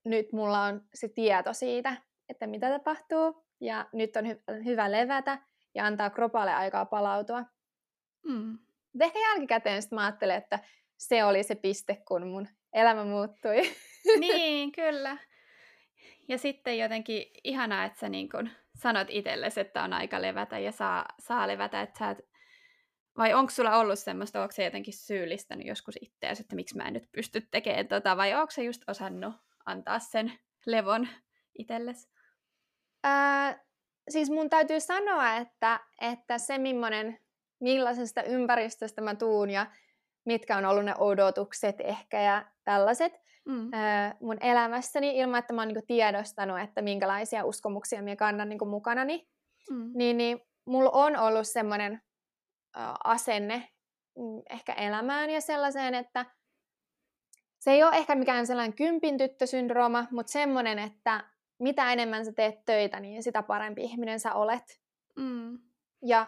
nyt 0.06 0.34
mulla 0.34 0.64
on 0.64 0.82
se 0.94 1.08
tieto 1.08 1.54
siitä, 1.54 1.98
että 2.30 2.48
mitä 2.48 2.70
tapahtuu. 2.70 3.46
Ja 3.62 3.90
nyt 3.94 4.16
on 4.16 4.26
hy- 4.26 4.66
hyvä 4.66 4.92
levätä 4.92 5.40
ja 5.76 5.86
antaa 5.86 6.10
kropalle 6.10 6.54
aikaa 6.54 6.86
palautua. 6.86 7.46
Mm. 8.26 8.60
ehkä 9.02 9.20
jälkikäteen 9.20 9.82
sitten 9.82 9.96
mä 9.96 10.06
ajattelen, 10.06 10.38
että 10.38 10.60
se 10.98 11.24
oli 11.24 11.44
se 11.44 11.56
piste, 11.56 12.04
kun 12.08 12.28
mun 12.28 12.48
elämä 12.74 13.06
muuttui. 13.06 13.62
Niin, 14.20 14.72
kyllä. 14.72 15.18
Ja 16.28 16.38
sitten 16.38 16.78
jotenkin 16.78 17.26
ihanaa, 17.44 17.86
että 17.86 18.00
sä 18.00 18.10
niin 18.10 18.30
kun 18.30 18.50
sanot 18.76 19.08
itsellesi, 19.10 19.60
että 19.60 19.84
on 19.84 19.94
aika 19.94 20.22
levätä 20.22 20.60
ja 20.60 20.72
saa, 20.72 21.06
saa 21.20 21.48
levätä, 21.48 21.82
että 21.82 22.00
sä 22.00 22.10
et... 22.10 22.32
Vai 23.18 23.34
onko 23.34 23.52
sulla 23.52 23.78
ollut 23.78 24.00
semmoista, 24.00 24.42
onko 24.42 24.52
se 24.52 24.64
jotenkin 24.64 24.94
syyllistänyt 24.94 25.68
joskus 25.68 25.96
itseäsi, 26.02 26.42
että 26.42 26.56
miksi 26.56 26.78
mä 26.78 26.84
en 26.84 26.94
nyt 26.94 27.12
pysty 27.12 27.48
tekemään 27.52 27.88
tota, 27.88 28.18
vai 28.18 28.34
onko 28.34 28.52
se 28.52 28.64
just 28.64 28.82
osannut 28.90 29.34
antaa 29.66 30.00
sen 30.00 30.34
levon 30.66 31.08
itsellesi? 31.58 32.10
Ää, 33.04 33.60
siis 34.10 34.30
mun 34.30 34.50
täytyy 34.50 34.80
sanoa, 34.80 35.36
että, 35.36 35.80
että 36.02 36.38
se 36.38 36.58
millainen, 36.58 37.20
millaisesta 37.60 38.24
ympäristöstä 38.24 39.02
mä 39.02 39.16
tuun 39.16 39.50
ja 39.50 39.66
mitkä 40.26 40.58
on 40.58 40.66
ollut 40.66 40.86
ne 40.86 40.96
odotukset 40.98 41.76
ehkä 41.80 42.22
ja 42.22 42.46
tällaiset 42.64 43.21
mm. 43.46 43.70
ää, 43.74 44.16
mun 44.22 44.38
elämässäni 44.42 45.18
ilman, 45.18 45.40
että 45.40 45.54
mä 45.54 45.62
oon 45.62 45.68
niinku 45.68 45.86
tiedostanut, 45.88 46.60
että 46.60 46.82
minkälaisia 46.82 47.46
uskomuksia 47.46 48.02
mä 48.02 48.16
kannan 48.16 48.50
niinku 48.50 48.66
mukanani, 48.66 49.28
mm. 49.70 49.92
niin, 49.96 50.18
niin 50.18 50.42
mulla 50.66 50.90
on 50.90 51.18
ollut 51.18 51.48
semmoinen 51.48 52.02
asenne 53.04 53.70
mm, 54.18 54.42
ehkä 54.50 54.74
elämään 54.74 55.30
ja 55.30 55.42
sellaiseen, 55.42 55.96
että 55.96 56.26
se 57.60 57.72
ei 57.72 57.84
ole 57.84 57.96
ehkä 57.96 58.16
mikään 58.16 58.48
sellainen 58.48 58.76
kympin 58.76 59.18
tyttösyndrooma, 59.18 60.08
mutta 60.12 60.32
semmoinen, 60.32 60.80
että 60.80 61.24
mitä 61.60 61.94
enemmän 61.94 62.26
sä 62.26 62.32
teet 62.34 62.66
töitä, 62.66 63.00
niin 63.00 63.24
sitä 63.24 63.44
parempi 63.44 63.82
ihminen 63.82 64.20
sä 64.20 64.34
olet. 64.34 64.82
Mm. 65.16 65.60
Ja 66.06 66.28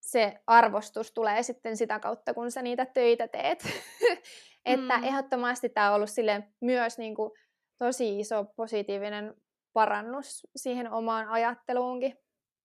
se 0.00 0.40
arvostus 0.46 1.12
tulee 1.12 1.42
sitten 1.42 1.76
sitä 1.76 1.98
kautta, 1.98 2.34
kun 2.34 2.50
sä 2.50 2.62
niitä 2.62 2.86
töitä 2.86 3.28
teet. 3.28 3.64
että 4.66 4.98
mm. 4.98 5.04
ehdottomasti 5.04 5.68
tämä 5.68 5.88
on 5.88 5.94
ollut 5.94 6.10
sille 6.10 6.42
myös 6.60 6.98
niin 6.98 7.14
kuin 7.14 7.30
tosi 7.78 8.20
iso 8.20 8.44
positiivinen 8.56 9.34
parannus 9.72 10.46
siihen 10.56 10.92
omaan 10.92 11.28
ajatteluunkin. 11.28 12.18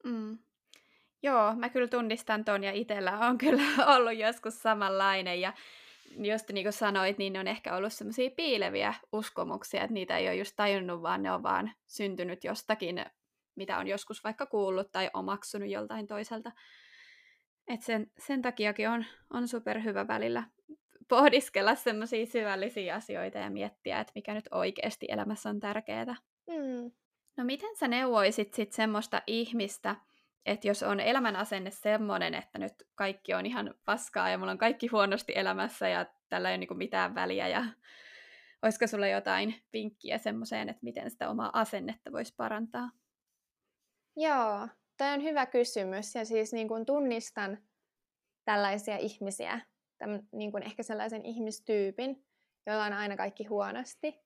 Mm. 0.03 0.37
Joo, 1.23 1.55
mä 1.55 1.69
kyllä 1.69 1.87
tunnistan 1.87 2.45
ton 2.45 2.63
ja 2.63 2.71
itsellä 2.71 3.19
on 3.19 3.37
kyllä 3.43 3.85
ollut 3.95 4.17
joskus 4.17 4.61
samanlainen 4.61 5.41
ja 5.41 5.53
just 6.17 6.49
niin 6.49 6.65
kuin 6.65 6.73
sanoit, 6.73 7.17
niin 7.17 7.33
ne 7.33 7.39
on 7.39 7.47
ehkä 7.47 7.75
ollut 7.75 7.93
semmoisia 7.93 8.29
piileviä 8.35 8.93
uskomuksia, 9.11 9.81
että 9.81 9.93
niitä 9.93 10.17
ei 10.17 10.27
ole 10.27 10.35
just 10.35 10.53
tajunnut, 10.55 11.01
vaan 11.01 11.23
ne 11.23 11.31
on 11.31 11.43
vaan 11.43 11.71
syntynyt 11.87 12.43
jostakin, 12.43 13.05
mitä 13.55 13.77
on 13.77 13.87
joskus 13.87 14.23
vaikka 14.23 14.45
kuullut 14.45 14.91
tai 14.91 15.09
omaksunut 15.13 15.69
joltain 15.69 16.07
toiselta. 16.07 16.51
Et 17.67 17.81
sen, 17.81 18.11
sen 18.17 18.41
takiakin 18.41 18.89
on, 18.89 19.05
on 19.29 19.43
hyvä 19.83 20.07
välillä 20.07 20.43
pohdiskella 21.11 21.75
semmoisia 21.75 22.25
syvällisiä 22.25 22.95
asioita 22.95 23.37
ja 23.37 23.49
miettiä, 23.49 23.99
että 23.99 24.11
mikä 24.15 24.33
nyt 24.33 24.47
oikeasti 24.51 25.05
elämässä 25.09 25.49
on 25.49 25.59
tärkeää. 25.59 26.15
Mm. 26.47 26.91
No 27.37 27.43
miten 27.43 27.75
sä 27.75 27.87
neuvoisit 27.87 28.53
sitten 28.53 28.75
semmoista 28.75 29.21
ihmistä, 29.27 29.95
että 30.45 30.67
jos 30.67 30.83
on 30.83 30.99
elämän 30.99 31.35
asenne 31.35 31.71
semmoinen, 31.71 32.33
että 32.33 32.59
nyt 32.59 32.73
kaikki 32.95 33.33
on 33.33 33.45
ihan 33.45 33.73
paskaa 33.85 34.29
ja 34.29 34.37
mulla 34.37 34.51
on 34.51 34.57
kaikki 34.57 34.87
huonosti 34.87 35.33
elämässä 35.35 35.89
ja 35.89 36.05
tällä 36.29 36.49
ei 36.49 36.53
ole 36.53 36.57
niinku 36.57 36.73
mitään 36.73 37.15
väliä 37.15 37.47
ja 37.47 37.65
olisiko 38.61 38.87
sulla 38.87 39.07
jotain 39.07 39.55
vinkkiä 39.73 40.17
semmoiseen, 40.17 40.69
että 40.69 40.83
miten 40.83 41.11
sitä 41.11 41.29
omaa 41.29 41.49
asennetta 41.53 42.11
voisi 42.11 42.33
parantaa? 42.37 42.89
Joo, 44.15 44.67
tämä 44.97 45.13
on 45.13 45.23
hyvä 45.23 45.45
kysymys 45.45 46.15
ja 46.15 46.25
siis 46.25 46.53
niin 46.53 46.67
kuin 46.67 46.85
tunnistan 46.85 47.57
tällaisia 48.45 48.97
ihmisiä, 48.97 49.61
tämän, 50.01 50.27
niin 50.31 50.51
kuin 50.51 50.63
ehkä 50.63 50.83
sellaisen 50.83 51.25
ihmistyypin, 51.25 52.25
jolla 52.67 52.85
on 52.85 52.93
aina 52.93 53.17
kaikki 53.17 53.45
huonosti. 53.45 54.19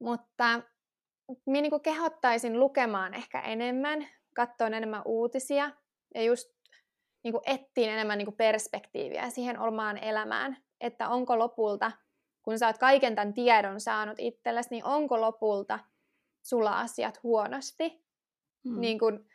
Mutta 0.00 0.60
minä 1.46 1.60
niin 1.60 1.82
kehottaisin 1.82 2.60
lukemaan 2.60 3.14
ehkä 3.14 3.40
enemmän, 3.40 4.08
katsoa 4.34 4.66
enemmän 4.66 5.02
uutisia 5.04 5.70
ja 6.14 6.22
just 6.22 6.48
niin 7.24 7.32
kuin 7.32 7.42
etsiin 7.46 7.90
enemmän 7.90 8.18
niin 8.18 8.26
kuin 8.26 8.36
perspektiiviä 8.36 9.30
siihen 9.30 9.58
omaan 9.58 9.98
elämään, 9.98 10.56
että 10.80 11.08
onko 11.08 11.38
lopulta, 11.38 11.92
kun 12.42 12.58
sä 12.58 12.66
oot 12.66 12.78
kaiken 12.78 13.14
tämän 13.14 13.34
tiedon 13.34 13.80
saanut 13.80 14.18
itsellesi, 14.18 14.70
niin 14.70 14.84
onko 14.84 15.20
lopulta 15.20 15.78
sulla 16.42 16.80
asiat 16.80 17.22
huonosti. 17.22 18.04
Hmm. 18.68 18.80
Niin 18.80 18.98
kuin, 18.98 19.28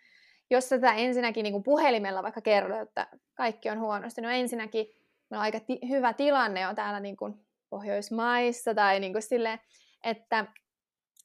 jos 0.50 0.70
sä 0.70 0.78
tätä 0.78 0.94
ensinnäkin 0.94 1.44
niin 1.44 1.54
kuin 1.54 1.64
puhelimella 1.64 2.24
vaikka 2.24 2.42
kerrot, 2.42 2.82
että 2.82 3.08
kaikki 3.34 3.70
on 3.70 3.80
huonosti, 3.80 4.22
no 4.22 4.30
ensinnäkin 4.30 5.03
meillä 5.34 5.42
on 5.42 5.46
aika 5.46 5.60
ti- 5.60 5.90
hyvä 5.90 6.14
tilanne 6.14 6.68
on 6.68 6.76
täällä 6.76 7.00
niin 7.00 7.18
kuin 7.18 7.34
Pohjoismaissa 7.70 8.74
tai 8.74 9.00
niin 9.00 9.14
kuin 9.14 9.22
sille, 9.22 9.60
että, 10.04 10.46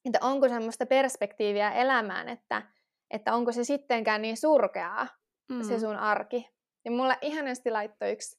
että 0.04 0.18
onko 0.22 0.48
semmoista 0.48 0.86
perspektiiviä 0.86 1.72
elämään, 1.72 2.28
että, 2.28 2.62
että 3.10 3.34
onko 3.34 3.52
se 3.52 3.64
sittenkään 3.64 4.22
niin 4.22 4.36
surkeaa 4.36 5.06
mm. 5.48 5.62
se 5.62 5.78
sun 5.78 5.96
arki. 5.96 6.48
Ja 6.84 6.90
mulle 6.90 7.18
ihanasti 7.20 7.70
laittoi 7.70 8.12
yksi 8.12 8.38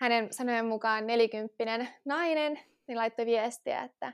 hänen 0.00 0.32
sanojen 0.32 0.66
mukaan 0.66 1.06
nelikymppinen 1.06 1.88
nainen, 2.04 2.60
niin 2.88 2.98
laittoi 2.98 3.26
viestiä, 3.26 3.82
että, 3.82 4.12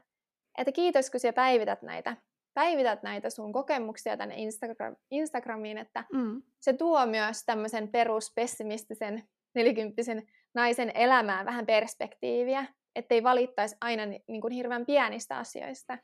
että 0.59 0.73
kiitos 0.73 1.11
kun 1.11 1.21
sä 1.21 1.33
päivität 1.33 1.83
näitä, 1.83 2.17
päivität 2.55 3.03
näitä 3.03 3.31
sun 3.31 3.53
kokemuksia 3.53 4.17
tänne 4.17 4.35
Instagram, 4.37 4.97
Instagramiin, 5.11 5.79
että 5.79 6.05
mm. 6.13 6.43
se 6.61 6.73
tuo 6.73 7.07
myös 7.07 7.45
tämmöisen 7.47 7.89
peruspessimistisen 7.89 9.29
nelikymppisen 9.55 10.27
naisen 10.55 10.93
elämään 10.95 11.47
vähän 11.47 11.67
perspektiiviä, 11.67 12.67
ettei 12.97 13.23
valittaisi 13.23 13.77
aina 13.81 14.07
niin 14.07 14.41
kuin 14.41 14.53
hirveän 14.53 14.87
pienistä 14.87 15.37
asioista. 15.37 15.99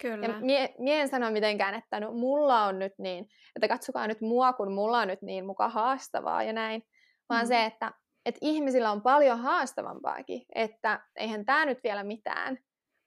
Kyllä. 0.00 0.26
Ja 0.26 0.40
mie, 0.40 0.74
mie 0.78 1.00
en 1.00 1.08
sano 1.08 1.30
mitenkään, 1.30 1.74
että 1.74 2.00
no 2.00 2.12
mulla 2.12 2.64
on 2.64 2.78
nyt 2.78 2.92
niin, 2.98 3.28
että 3.56 3.68
katsokaa 3.68 4.06
nyt 4.06 4.20
mua, 4.20 4.52
kun 4.52 4.72
mulla 4.72 4.98
on 4.98 5.08
nyt 5.08 5.22
niin 5.22 5.46
muka 5.46 5.68
haastavaa 5.68 6.42
ja 6.42 6.52
näin, 6.52 6.82
vaan 7.28 7.44
mm. 7.44 7.48
se, 7.48 7.64
että, 7.64 7.92
että 8.26 8.38
ihmisillä 8.42 8.90
on 8.90 9.02
paljon 9.02 9.38
haastavampaakin, 9.38 10.42
että 10.54 11.00
eihän 11.16 11.44
tämä 11.44 11.66
nyt 11.66 11.78
vielä 11.84 12.04
mitään, 12.04 12.58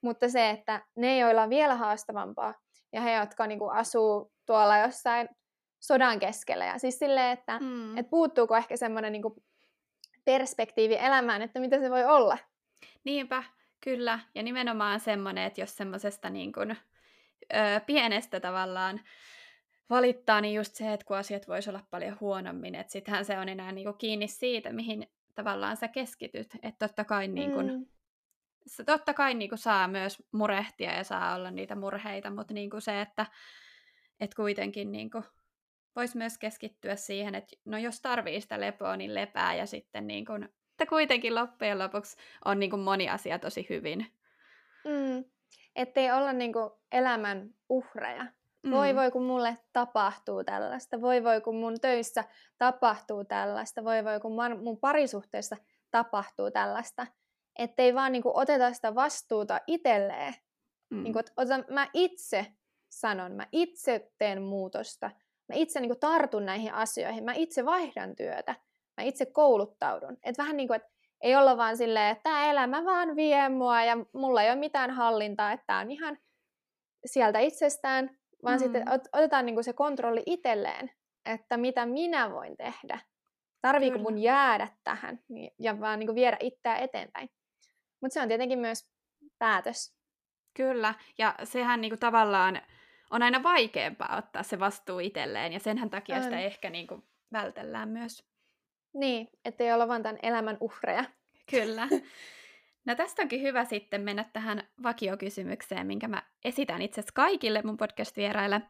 mutta 0.02 0.28
se, 0.28 0.50
että 0.50 0.82
ne, 0.96 1.18
joilla 1.18 1.42
on 1.42 1.50
vielä 1.50 1.74
haastavampaa, 1.74 2.54
ja 2.92 3.00
he, 3.00 3.14
jotka 3.14 3.46
niin 3.46 3.58
kuin, 3.58 3.72
asuu 3.72 4.32
tuolla 4.46 4.78
jossain 4.78 5.28
sodan 5.82 6.18
keskellä, 6.18 6.64
ja 6.64 6.78
siis 6.78 6.98
silleen, 6.98 7.38
että 7.38 7.58
mm. 7.58 7.98
et 7.98 8.10
puuttuuko 8.10 8.56
ehkä 8.56 8.76
semmoinen 8.76 9.12
niin 9.12 9.22
perspektiivi 10.24 10.96
elämään, 11.00 11.42
että 11.42 11.60
mitä 11.60 11.80
se 11.80 11.90
voi 11.90 12.04
olla. 12.04 12.38
Niinpä, 13.04 13.42
kyllä. 13.80 14.18
Ja 14.34 14.42
nimenomaan 14.42 15.00
semmoinen, 15.00 15.44
että 15.44 15.60
jos 15.60 15.76
semmoisesta 15.76 16.30
niin 16.30 16.52
kuin, 16.52 16.70
ö, 17.54 17.80
pienestä 17.86 18.40
tavallaan 18.40 19.00
valittaa, 19.90 20.40
niin 20.40 20.54
just 20.54 20.74
se, 20.74 20.92
että 20.92 21.06
kun 21.06 21.16
asiat 21.16 21.48
voisi 21.48 21.70
olla 21.70 21.86
paljon 21.90 22.16
huonommin, 22.20 22.74
että 22.74 22.92
sittenhän 22.92 23.24
se 23.24 23.38
on 23.38 23.48
enää 23.48 23.72
niin 23.72 23.84
kuin 23.84 23.98
kiinni 23.98 24.28
siitä, 24.28 24.72
mihin 24.72 25.06
tavallaan 25.34 25.76
sä 25.76 25.88
keskityt. 25.88 26.54
Että 26.62 26.88
totta 26.88 27.04
kai, 27.04 27.28
niin 27.28 27.52
kuin, 27.52 27.72
mm. 27.72 27.86
totta 28.86 29.14
kai 29.14 29.34
niin 29.34 29.48
kuin 29.48 29.58
saa 29.58 29.88
myös 29.88 30.22
murehtia 30.32 30.92
ja 30.92 31.04
saa 31.04 31.34
olla 31.34 31.50
niitä 31.50 31.74
murheita, 31.74 32.30
mutta 32.30 32.54
niin 32.54 32.70
kuin 32.70 32.80
se, 32.80 33.00
että, 33.00 33.26
että 34.20 34.36
kuitenkin 34.36 34.92
niin 34.92 35.10
kuin 35.10 35.24
voisi 35.96 36.18
myös 36.18 36.38
keskittyä 36.38 36.96
siihen, 36.96 37.34
että 37.34 37.56
no 37.64 37.78
jos 37.78 38.00
tarvii 38.00 38.40
sitä 38.40 38.60
lepoa, 38.60 38.96
niin 38.96 39.14
lepää 39.14 39.54
ja 39.54 39.66
sitten 39.66 40.06
niin 40.06 40.24
kuin, 40.24 40.44
että 40.44 40.86
kuitenkin 40.88 41.34
loppujen 41.34 41.78
lopuksi 41.78 42.16
on 42.44 42.58
niin 42.58 42.70
kuin 42.70 42.82
moni 42.82 43.08
asia 43.08 43.38
tosi 43.38 43.66
hyvin. 43.70 44.06
Mm. 44.84 45.24
Ettei 45.76 46.10
olla 46.10 46.32
niin 46.32 46.52
kuin 46.52 46.70
elämän 46.92 47.50
uhreja. 47.68 48.26
Mm. 48.62 48.70
Voi 48.70 48.96
voi 48.96 49.10
kun 49.10 49.24
mulle 49.24 49.58
tapahtuu 49.72 50.44
tällaista, 50.44 51.00
voi 51.00 51.24
voi 51.24 51.40
kun 51.40 51.56
mun 51.56 51.80
töissä 51.80 52.24
tapahtuu 52.58 53.24
tällaista, 53.24 53.84
voi 53.84 54.04
voi 54.04 54.20
kun 54.20 54.32
mun 54.62 54.78
parisuhteessa 54.80 55.56
tapahtuu 55.90 56.50
tällaista. 56.50 57.06
Ettei 57.58 57.94
vaan 57.94 58.12
niin 58.12 58.22
kuin 58.22 58.36
oteta 58.36 58.72
sitä 58.72 58.94
vastuuta 58.94 59.60
itselleen. 59.66 60.34
Mm. 60.90 61.02
Niin 61.02 61.12
kuin, 61.12 61.24
otan, 61.36 61.64
mä 61.70 61.88
itse 61.94 62.46
sanon, 62.88 63.32
mä 63.32 63.46
itse 63.52 64.10
teen 64.18 64.42
muutosta, 64.42 65.10
mä 65.48 65.54
itse 65.54 65.80
niin 65.80 65.88
kuin, 65.88 66.00
tartun 66.00 66.46
näihin 66.46 66.74
asioihin, 66.74 67.24
mä 67.24 67.32
itse 67.32 67.64
vaihdan 67.64 68.16
työtä, 68.16 68.54
mä 68.96 69.04
itse 69.04 69.26
kouluttaudun. 69.26 70.16
Että 70.22 70.42
vähän 70.42 70.56
niin 70.56 70.68
kuin, 70.68 70.76
että 70.76 70.88
ei 71.20 71.36
olla 71.36 71.56
vaan 71.56 71.76
silleen, 71.76 72.10
että 72.10 72.22
tämä 72.22 72.50
elämä 72.50 72.84
vaan 72.84 73.16
vie 73.16 73.48
mua 73.48 73.82
ja 73.82 73.96
mulla 74.12 74.42
ei 74.42 74.50
ole 74.50 74.58
mitään 74.58 74.90
hallintaa, 74.90 75.52
että 75.52 75.66
tämä 75.66 75.80
on 75.80 75.90
ihan 75.90 76.18
sieltä 77.06 77.38
itsestään, 77.38 78.18
vaan 78.44 78.58
mm. 78.58 78.62
sitten 78.62 78.84
otetaan 79.12 79.46
niin 79.46 79.54
kuin 79.54 79.64
se 79.64 79.72
kontrolli 79.72 80.22
itselleen, 80.26 80.90
että 81.26 81.56
mitä 81.56 81.86
minä 81.86 82.30
voin 82.30 82.56
tehdä. 82.56 82.98
Tarviiko 83.60 83.98
mun 83.98 84.18
jäädä 84.18 84.68
tähän 84.84 85.20
ja 85.58 85.80
vaan 85.80 85.98
niin 85.98 86.06
kuin 86.06 86.16
viedä 86.16 86.36
itseä 86.40 86.76
eteenpäin. 86.76 87.30
Mutta 88.00 88.14
se 88.14 88.20
on 88.20 88.28
tietenkin 88.28 88.58
myös 88.58 88.88
päätös. 89.38 89.94
Kyllä, 90.54 90.94
ja 91.18 91.34
sehän 91.44 91.80
niin 91.80 91.90
kuin 91.90 91.98
tavallaan 92.00 92.60
on 93.12 93.22
aina 93.22 93.42
vaikeampaa 93.42 94.16
ottaa 94.16 94.42
se 94.42 94.58
vastuu 94.60 94.98
itselleen, 94.98 95.52
ja 95.52 95.60
senhän 95.60 95.90
takia 95.90 96.16
on. 96.16 96.22
sitä 96.22 96.40
ehkä 96.40 96.70
niin 96.70 96.86
kuin 96.86 97.02
vältellään 97.32 97.88
myös. 97.88 98.24
Niin, 98.94 99.28
ettei 99.44 99.72
olla 99.72 99.88
vaan 99.88 100.02
tämän 100.02 100.18
elämän 100.22 100.56
uhreja. 100.60 101.04
Kyllä. 101.50 101.88
No 102.84 102.94
tästä 102.94 103.22
onkin 103.22 103.42
hyvä 103.42 103.64
sitten 103.64 104.00
mennä 104.00 104.24
tähän 104.32 104.68
vakiokysymykseen, 104.82 105.86
minkä 105.86 106.08
mä 106.08 106.22
esitän 106.44 106.82
itse 106.82 107.00
asiassa 107.00 107.14
kaikille 107.14 107.62
mun 107.64 107.76
podcast-vieraille, 107.76 108.62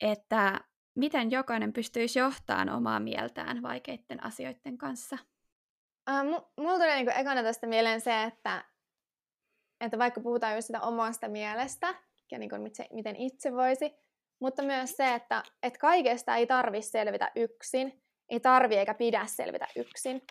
että 0.00 0.60
miten 0.94 1.30
jokainen 1.30 1.72
pystyisi 1.72 2.18
johtamaan 2.18 2.70
omaa 2.70 3.00
mieltään 3.00 3.62
vaikeiden 3.62 4.24
asioiden 4.24 4.78
kanssa? 4.78 5.18
Uh, 6.10 6.30
m- 6.30 6.62
mulla 6.62 6.78
tulee 6.78 6.96
niinku 6.96 7.12
ekana 7.16 7.42
tästä 7.42 7.66
mieleen 7.66 8.00
se, 8.00 8.22
että, 8.22 8.64
että 9.80 9.98
vaikka 9.98 10.20
puhutaan 10.20 10.54
just 10.54 10.66
sitä 10.66 10.80
omasta 10.80 11.28
mielestä, 11.28 11.94
ja 12.30 12.38
niin 12.38 12.50
kuin 12.50 12.62
miten 12.92 13.16
itse 13.16 13.52
voisi. 13.52 13.94
Mutta 14.40 14.62
myös 14.62 14.96
se, 14.96 15.14
että, 15.14 15.42
että 15.62 15.78
kaikesta 15.78 16.36
ei 16.36 16.46
tarvitse 16.46 16.90
selvitä 16.90 17.30
yksin, 17.36 18.02
ei 18.28 18.40
tarvi 18.40 18.76
eikä 18.76 18.94
pidä 18.94 19.26
selvitä 19.26 19.66
yksin. 19.76 20.22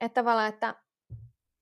Että 0.00 0.14
tavallaan, 0.14 0.48
että 0.48 0.74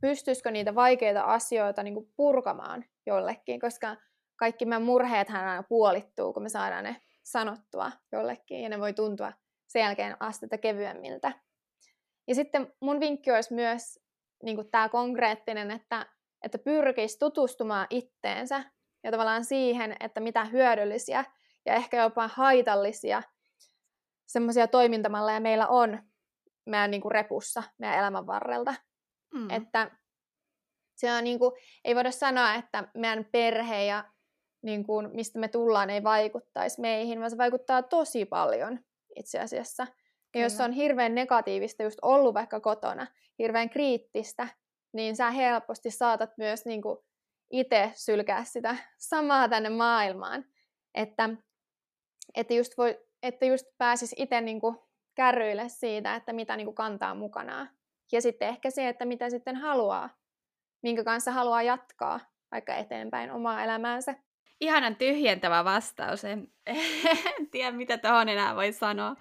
pystyisikö 0.00 0.50
niitä 0.50 0.74
vaikeita 0.74 1.22
asioita 1.22 1.82
niin 1.82 1.94
kuin 1.94 2.12
purkamaan 2.16 2.84
jollekin, 3.06 3.60
koska 3.60 3.96
kaikki 4.36 4.64
meidän 4.64 4.82
murheethan 4.82 5.48
aina 5.48 5.62
puolittuu, 5.62 6.32
kun 6.32 6.42
me 6.42 6.48
saadaan 6.48 6.84
ne 6.84 6.96
sanottua 7.22 7.92
jollekin 8.12 8.60
ja 8.60 8.68
ne 8.68 8.80
voi 8.80 8.92
tuntua 8.92 9.32
sen 9.66 9.80
jälkeen 9.80 10.16
astetta 10.20 10.58
kevyemmiltä. 10.58 11.32
Ja 12.28 12.34
sitten 12.34 12.72
mun 12.80 13.00
vinkki 13.00 13.30
olisi 13.30 13.54
myös 13.54 13.98
niin 14.42 14.70
tämä 14.70 14.88
konkreettinen, 14.88 15.70
että, 15.70 16.06
että 16.42 16.58
pyrkisi 16.58 17.18
tutustumaan 17.18 17.86
itteensä 17.90 18.64
ja 19.04 19.10
tavallaan 19.10 19.44
siihen, 19.44 19.96
että 20.00 20.20
mitä 20.20 20.44
hyödyllisiä 20.44 21.24
ja 21.66 21.74
ehkä 21.74 22.02
jopa 22.02 22.28
haitallisia 22.28 23.22
semmoisia 24.26 24.68
toimintamalleja 24.68 25.40
meillä 25.40 25.66
on 25.68 26.02
meidän 26.66 26.90
niin 26.90 27.00
kuin 27.00 27.12
repussa, 27.12 27.62
meidän 27.78 27.98
elämän 27.98 28.26
varrelta. 28.26 28.74
Mm. 29.34 29.50
Että 29.50 29.90
se 30.96 31.12
on 31.12 31.24
niin 31.24 31.38
kuin, 31.38 31.52
ei 31.84 31.94
voida 31.94 32.10
sanoa, 32.10 32.54
että 32.54 32.88
meidän 32.94 33.24
perhe 33.32 33.84
ja 33.84 34.04
niin 34.62 34.86
kuin, 34.86 35.10
mistä 35.12 35.38
me 35.38 35.48
tullaan 35.48 35.90
ei 35.90 36.02
vaikuttaisi 36.02 36.80
meihin, 36.80 37.18
vaan 37.18 37.30
se 37.30 37.38
vaikuttaa 37.38 37.82
tosi 37.82 38.24
paljon 38.24 38.80
itse 39.16 39.40
asiassa. 39.40 39.86
Ja 40.34 40.42
jos 40.42 40.60
on 40.60 40.72
hirveän 40.72 41.14
negatiivista 41.14 41.82
just 41.82 41.98
ollut 42.02 42.34
vaikka 42.34 42.60
kotona, 42.60 43.06
hirveän 43.38 43.70
kriittistä, 43.70 44.48
niin 44.92 45.16
sä 45.16 45.30
helposti 45.30 45.90
saatat 45.90 46.30
myös 46.38 46.64
niin 46.64 46.82
kuin 46.82 46.98
itse 47.50 47.92
sylkää 47.94 48.44
sitä 48.44 48.76
samaa 48.98 49.48
tänne 49.48 49.68
maailmaan. 49.68 50.44
Että, 50.94 51.30
että, 52.34 52.54
just, 52.54 52.78
voi, 52.78 52.98
että 53.22 53.46
just 53.46 53.66
pääsis 53.78 54.14
itse 54.16 54.40
niin 54.40 54.60
kuin 54.60 54.76
kärryille 55.14 55.68
siitä, 55.68 56.14
että 56.14 56.32
mitä 56.32 56.56
niin 56.56 56.66
kuin 56.66 56.74
kantaa 56.74 57.14
mukanaan. 57.14 57.70
Ja 58.12 58.20
sitten 58.22 58.48
ehkä 58.48 58.70
se, 58.70 58.88
että 58.88 59.04
mitä 59.04 59.30
sitten 59.30 59.56
haluaa, 59.56 60.10
minkä 60.82 61.04
kanssa 61.04 61.32
haluaa 61.32 61.62
jatkaa 61.62 62.20
vaikka 62.50 62.74
eteenpäin 62.74 63.30
omaa 63.30 63.64
elämäänsä. 63.64 64.14
Ihanan 64.60 64.96
tyhjentävä 64.96 65.64
vastaus. 65.64 66.24
En, 66.24 66.48
en 67.38 67.50
tiedä, 67.50 67.72
mitä 67.72 67.98
tuohon 67.98 68.28
enää 68.28 68.56
voi 68.56 68.72
sanoa. 68.72 69.16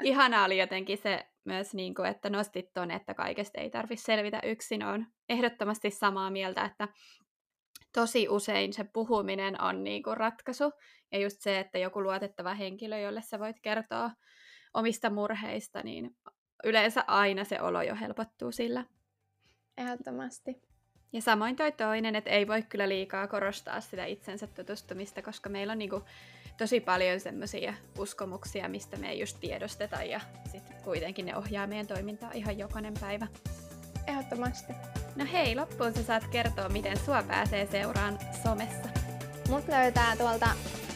Ihana 0.00 0.44
oli 0.44 0.58
jotenkin 0.58 0.98
se 0.98 1.26
myös, 1.44 1.74
niin 1.74 1.94
kuin, 1.94 2.08
että 2.08 2.30
nostit 2.30 2.72
tuon, 2.74 2.90
että 2.90 3.14
kaikesta 3.14 3.60
ei 3.60 3.70
tarvitse 3.70 4.04
selvitä 4.04 4.40
yksin. 4.44 4.82
on 4.82 5.06
ehdottomasti 5.28 5.90
samaa 5.90 6.30
mieltä, 6.30 6.64
että 6.64 6.88
tosi 7.92 8.28
usein 8.28 8.72
se 8.72 8.84
puhuminen 8.84 9.62
on 9.62 9.84
niin 9.84 10.02
kuin 10.02 10.16
ratkaisu. 10.16 10.72
Ja 11.12 11.18
just 11.18 11.40
se, 11.40 11.58
että 11.58 11.78
joku 11.78 12.02
luotettava 12.02 12.54
henkilö, 12.54 12.98
jolle 12.98 13.22
sä 13.22 13.38
voit 13.38 13.60
kertoa 13.62 14.10
omista 14.74 15.10
murheista, 15.10 15.82
niin 15.82 16.16
yleensä 16.64 17.04
aina 17.06 17.44
se 17.44 17.60
olo 17.60 17.82
jo 17.82 17.96
helpottuu 17.96 18.52
sillä. 18.52 18.84
Ehdottomasti. 19.78 20.62
Ja 21.12 21.22
samoin 21.22 21.56
toi 21.56 21.72
toinen, 21.72 22.16
että 22.16 22.30
ei 22.30 22.48
voi 22.48 22.62
kyllä 22.62 22.88
liikaa 22.88 23.26
korostaa 23.26 23.80
sitä 23.80 24.04
itsensä 24.04 24.46
tutustumista, 24.46 25.22
koska 25.22 25.48
meillä 25.48 25.72
on 25.72 25.78
niinku 25.78 26.02
tosi 26.58 26.80
paljon 26.80 27.20
semmoisia 27.20 27.74
uskomuksia, 27.98 28.68
mistä 28.68 28.96
me 28.96 29.10
ei 29.10 29.20
just 29.20 29.36
tiedosteta 29.40 30.02
ja 30.02 30.20
sitten 30.52 30.82
kuitenkin 30.84 31.26
ne 31.26 31.36
ohjaa 31.36 31.66
meidän 31.66 31.86
toimintaa 31.86 32.30
ihan 32.34 32.58
jokainen 32.58 32.94
päivä. 33.00 33.26
Ehdottomasti. 34.06 34.72
No 35.16 35.24
hei, 35.32 35.56
loppuun 35.56 35.94
sä 35.94 36.02
saat 36.02 36.26
kertoa, 36.26 36.68
miten 36.68 36.96
sua 37.04 37.22
pääsee 37.22 37.68
seuraan 37.70 38.18
somessa. 38.42 38.88
Mut 39.48 39.68
löytää 39.68 40.16
tuolta 40.16 40.48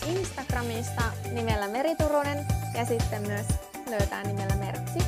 Instagramista 0.06 1.02
nimellä 1.32 1.68
Meriturunen 1.68 2.46
ja 2.74 2.84
sitten 2.84 3.22
myös 3.22 3.46
löytää 3.90 4.22
nimellä 4.22 4.56
Mertsi. 4.56 4.98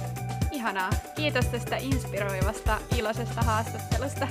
Ihanaa. 0.52 0.90
Kiitos 1.16 1.46
tästä 1.46 1.76
inspiroivasta, 1.76 2.78
iloisesta 2.98 3.42
haastattelusta. 3.42 4.28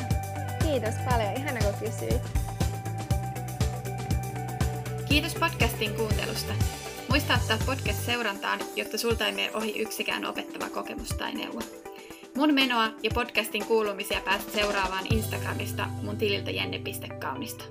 Kiitos 0.64 0.96
paljon, 1.10 1.34
ihana 1.34 1.60
kun 1.60 1.74
kysyit. 1.80 2.22
Kiitos 5.10 5.36
podcastin 5.36 5.96
kuuntelusta. 5.96 6.54
Muista 7.10 7.34
ottaa 7.34 7.58
podcast 7.66 8.06
seurantaan, 8.06 8.60
jotta 8.76 8.98
sulta 8.98 9.26
ei 9.26 9.32
mene 9.32 9.52
ohi 9.54 9.80
yksikään 9.80 10.26
opettava 10.26 10.70
kokemus 10.70 11.10
tai 11.10 11.34
neuvo. 11.34 11.87
Mun 12.38 12.54
menoa 12.54 12.90
ja 13.04 13.10
podcastin 13.14 13.66
kuulumisia 13.66 14.22
pääset 14.26 14.54
seuraavaan 14.54 15.06
Instagramista 15.14 15.88
mun 16.04 16.18
tililtä 16.18 16.52
jenne.kaunista. 16.52 17.64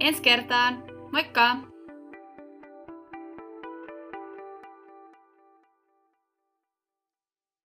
Ensi 0.00 0.22
kertaan! 0.22 0.82
Moikka! 1.12 1.56